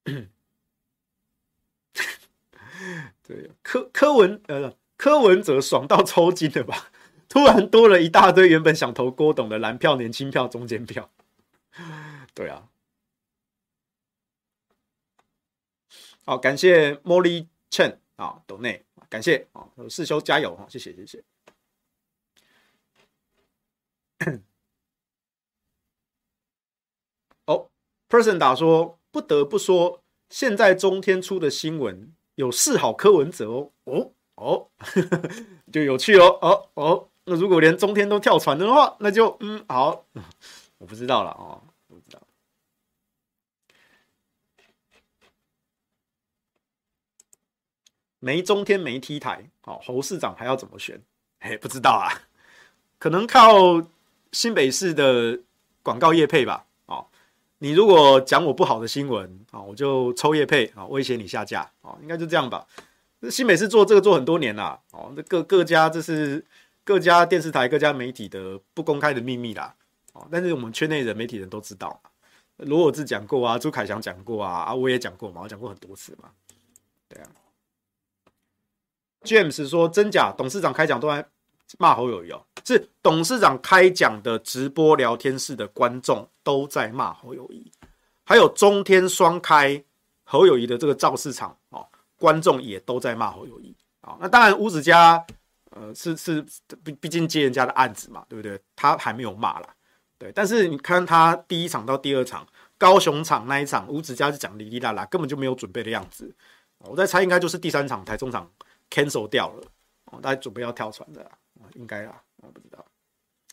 [3.22, 4.76] 对，柯柯文呃。
[5.00, 6.90] 柯文哲爽到抽筋了吧？
[7.26, 11.10] 突然多了一大堆原本想投郭董的蓝票、年轻票、中间票。
[12.34, 12.68] 对啊，
[16.26, 21.24] 好，感谢 Molly Chen 啊，斗内感谢啊，世修加油哈，谢谢谢谢。
[27.46, 27.70] 哦
[28.10, 34.12] ，Person 打说，不得不说，现在中天出的新闻有示好柯文哲哦哦。
[34.36, 34.70] 哦，
[35.70, 40.06] 就有趣哦哦哦，那如果连中天都跳船的话，那就嗯好，
[40.78, 42.18] 我不知道了哦，不知道。
[48.18, 51.02] 没中天没 T 台，好，侯市长还要怎么选？
[51.40, 52.08] 嘿，不知道啊，
[52.98, 53.82] 可能靠
[54.32, 55.40] 新北市的
[55.82, 56.66] 广告业配吧。
[57.62, 62.66] 你如果讲我不好的新闻啊，我就抽叶配啊，威胁你下架啊，应该就这样吧。
[63.20, 66.42] 那新美是做这个做很多年啦，哦，那各各家这是
[66.84, 69.74] 各家电视台、各家媒体的不公开的秘密啦，
[70.14, 72.00] 哦，但是我们圈内人媒体人都知道，
[72.56, 76.30] 罗我志讲过啊，朱凯翔讲过啊，啊，我也讲过嘛，我讲过很多次嘛，
[77.08, 77.28] 对啊。
[79.22, 81.28] James 说真假，董事长开讲都在
[81.78, 87.70] 骂侯友谊哦，是董事长开讲的直播聊天室的观众都在骂侯友谊，
[88.24, 89.82] 还有中天双开
[90.24, 91.86] 侯友谊的这个造势场哦。
[92.16, 95.24] 观众也都在骂侯友谊啊，那当然吴子嘉，
[95.70, 96.44] 呃，是是
[96.84, 98.60] 毕毕竟接人家的案子嘛，对不对？
[98.76, 99.74] 他还没有骂啦，
[100.18, 100.30] 对。
[100.32, 102.46] 但是你看他第一场到第二场，
[102.76, 106.30] 高雄场那一场，吴子嘉就讲哩哩啦啦，根本就没有准备的样子。
[106.80, 108.46] 我在猜，应该就是第三场台中场
[108.90, 109.62] cancel 掉了，
[110.12, 111.30] 哦，大家准备要跳船的啦，
[111.74, 112.84] 应该啦，我不知道。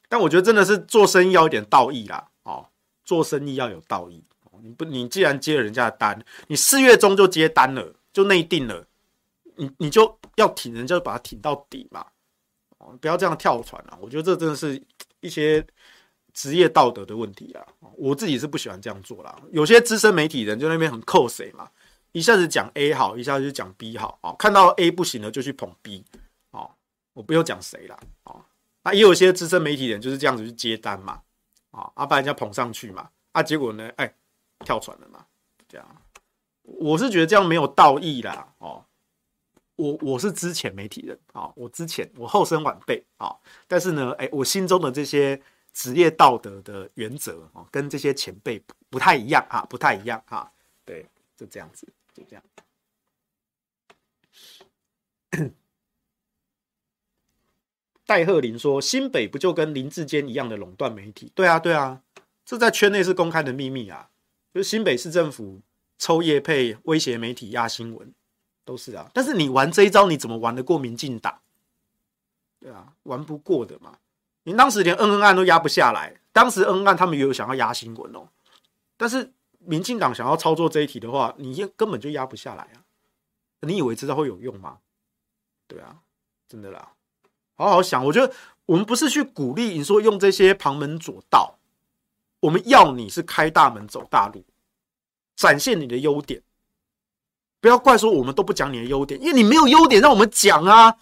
[0.09, 2.67] 但我觉得真的是做生意要一点道义啦，哦，
[3.03, 4.23] 做生意要有道义。
[4.61, 7.93] 你不，你既然接了人家的单，你四月中就接单了。
[8.13, 8.83] 就内定了，
[9.57, 12.03] 你你就要挺人，就把它挺到底嘛，
[12.79, 13.99] 哦，不要这样跳船啊！
[14.01, 14.81] 我觉得这真的是
[15.19, 15.63] 一些
[16.33, 17.63] 职业道德的问题啊。
[17.95, 19.39] 我自己是不喜欢这样做啦。
[19.51, 21.69] 有些资深媒体人就那边很扣谁嘛，
[22.11, 26.03] 一下子讲 A 好，一下子就讲 B 好啊，看到 A 不行了就去捧 B，
[27.17, 28.45] 我不用讲谁啦啊。
[28.83, 31.23] 那也有些资深媒体人就是这样子去接单嘛，
[31.71, 34.13] 啊，啊把人家捧上去嘛，啊结果呢，哎
[34.59, 35.25] 跳船了嘛，
[35.67, 36.01] 这样。
[36.61, 38.85] 我是觉得这样没有道义啦，哦，
[39.77, 43.35] 我我是之前媒体人啊，我之前，我后生晚辈啊，
[43.67, 45.41] 但是呢，哎，我心中的这些
[45.73, 50.51] 职业道德的原则啊，跟这些前辈不太一样啊，不太一样啊，
[50.85, 51.03] 对，
[51.35, 52.43] 就这样子，就这样。
[58.07, 61.31] 戴鹤林说：“新北不就跟林志坚一样的垄断媒体？
[61.35, 62.01] 对啊，对啊，
[62.43, 64.09] 这在圈内是公开的秘密啊，
[64.51, 65.61] 就是新北市政府。”
[65.99, 68.13] 抽业配威胁媒体压新闻，
[68.63, 69.09] 都是啊。
[69.15, 71.39] 但是你玩这一招，你怎么玩得过民进党？
[72.59, 73.97] 对啊，玩不过的嘛。
[74.43, 78.29] 你当时连恩恩案都压不下来，当时恩恩案他们也有想要压新闻哦。
[78.95, 82.85] 但是民进党想要操作这一题的话，你根本就压不下来啊。
[83.61, 84.77] 你以为知道会有用吗？
[85.67, 85.97] 对啊，
[86.47, 86.91] 真的啦。
[87.57, 88.33] 好好想，我觉得
[88.65, 91.57] 我们不是去鼓励你说用这些旁门左道，
[92.39, 94.45] 我们要你是开大门走大路。
[95.35, 96.41] 展现你的优点，
[97.59, 100.97] 不要怪说我们都不讲你的优点，因为你没有优点让我们讲啊，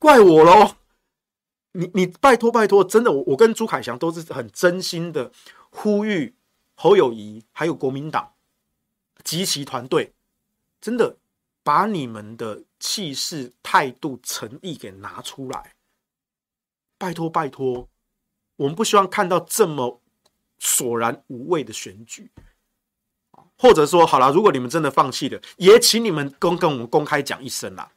[0.00, 0.74] 怪我喽。
[1.70, 5.30] 你你拜托拜托，真的，我我跟朱凯翔都是很真心的
[5.70, 6.34] 呼吁
[6.74, 8.32] 侯友谊还有国民党
[9.22, 10.12] 及其团队，
[10.80, 11.16] 真的
[11.62, 15.74] 把你们的气势、态度、诚意给拿出来，
[16.96, 17.88] 拜托拜托，
[18.56, 20.00] 我们不希望看到这么
[20.58, 22.30] 索然无味的选举。
[23.60, 27.90] 或者说好了，如果你们真的放弃了，也请你们跟跟我们公开讲一声啦，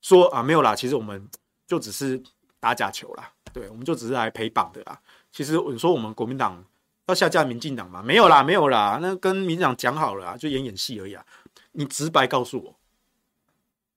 [0.00, 1.28] 说啊没有啦，其实我们
[1.68, 2.20] 就只是
[2.58, 5.00] 打假球啦，对，我们就只是来陪绑的啦。
[5.30, 6.64] 其实你说我们国民党
[7.06, 11.24] 要下架民进党嘛，没有啦，没有啦，那跟民进党讲好了啊，就演演戏而已啊。
[11.70, 12.79] 你直白告诉我，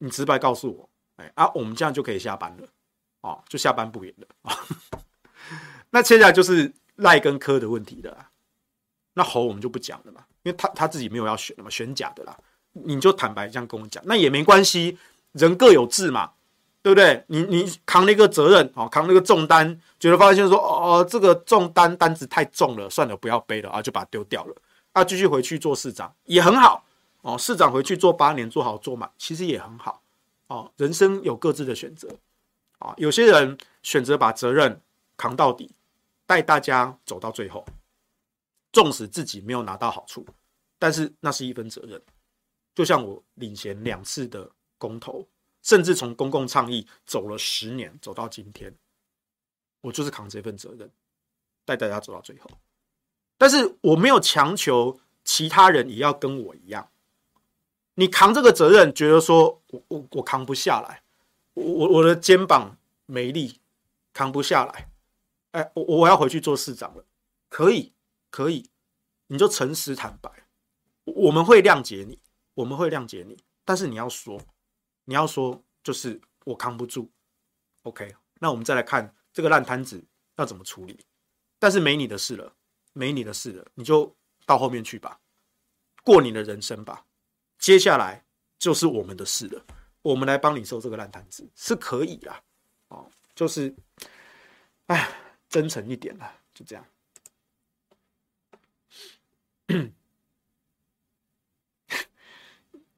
[0.04, 2.68] 你直白告诉我，哎啊，我们这样就可以下班了，
[3.22, 4.54] 哦，就下班不远了啊。
[5.92, 8.28] 那接下来就是赖跟柯的问题了。
[9.14, 12.38] 那侯我们就不讲了嘛，因为他他自己没有要选的嘛，选假的啦。
[12.74, 14.98] 你就坦白这样跟我讲，那也没关系，
[15.32, 16.32] 人各有志嘛，
[16.82, 17.24] 对不对？
[17.28, 24.56] 你你扛了一个责任，哦，扛了一个重担，觉得发现说，哦，这个重担担子太重了，算了，不要背了啊，就把它丢掉了，
[24.92, 26.84] 啊，继续回去做市长也很好，
[27.24, 30.04] 哦，市长回去做八年，做好做满，其实也很好，
[30.48, 32.10] 哦，人生有各自的选择，
[32.80, 34.82] 啊，有些人选择把责任
[35.16, 35.72] 扛到底，
[36.26, 37.66] 带大家走到最后。
[38.74, 40.26] 纵使自己没有拿到好处，
[40.78, 42.02] 但是那是一份责任。
[42.76, 45.26] 就像我领衔两次的公投，
[45.62, 48.76] 甚至从公共倡议走了十年，走到今天，
[49.80, 50.92] 我就是扛这份责任，
[51.64, 52.50] 带大家走到最后。
[53.38, 56.90] 但是我没有强求其他人也要跟我一样。
[57.96, 61.04] 你扛这个责任，觉得说我我我扛不下来，
[61.54, 63.60] 我我我的肩膀没力，
[64.14, 64.90] 扛不下来。
[65.52, 67.06] 哎，我我要回去做市长了，
[67.50, 67.94] 可以。
[68.36, 68.68] 可以，
[69.28, 70.48] 你就诚实坦白，
[71.04, 72.18] 我们会谅解你，
[72.56, 73.38] 我们会谅解你。
[73.64, 74.42] 但是你要说，
[75.06, 77.12] 你要说，就是我扛不住。
[77.84, 80.04] OK，那我们再来看这个烂摊子
[80.38, 81.06] 要怎么处理。
[81.60, 82.56] 但是没你的事了，
[82.94, 84.16] 没你的事了，你就
[84.48, 85.20] 到后面去吧，
[86.04, 87.06] 过你的人生吧。
[87.64, 88.26] 接下来
[88.60, 89.64] 就是我们的事了，
[90.02, 92.42] 我们来帮你收这个烂摊子是可以啦。
[92.90, 93.74] 哦，就是，
[94.88, 95.10] 哎，
[95.48, 96.86] 真诚一点啦，就这样。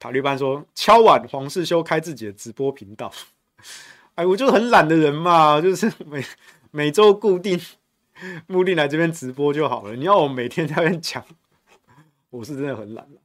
[0.00, 3.12] 塔利班说：“敲碗黄世修开自己的直播频道。”
[4.16, 6.26] 哎，我就是很懒的人嘛，就是每
[6.72, 7.60] 每周固定
[8.48, 9.94] 目的来这边直播就好了。
[9.94, 11.24] 你要我每天在那边讲，
[12.30, 13.20] 我是真的很懒了。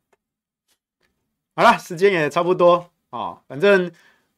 [1.55, 3.91] 好了，时间也差不多啊，反正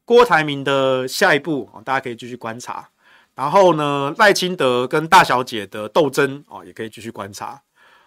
[0.04, 2.88] 郭台铭的下一步啊，大家可以继续观察。
[3.36, 7.60] 然后呢，赖清德跟大小姐的斗争啊，也可以继续观察。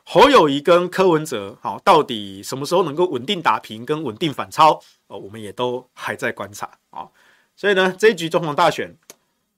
[0.03, 4.79] 侯友谊跟柯文哲，好，到底什么时候能够稳定打平跟稳定反超？
[5.07, 7.07] 哦，我们也都还在观察啊。
[7.55, 8.93] 所以呢，这一局总统大选，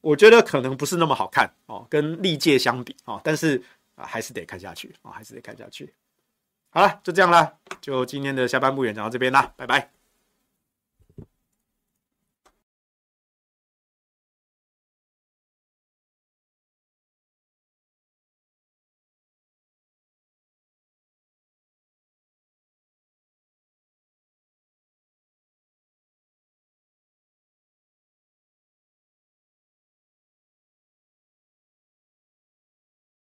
[0.02, 3.62] 我觉得可能不是那么好看哦，跟历届相比啊，但是
[3.96, 5.94] 啊，还是得看下去啊，还是得看下去。
[6.72, 9.99] 好了，就这样啦，就今天的下半部演讲到这边啦，拜拜。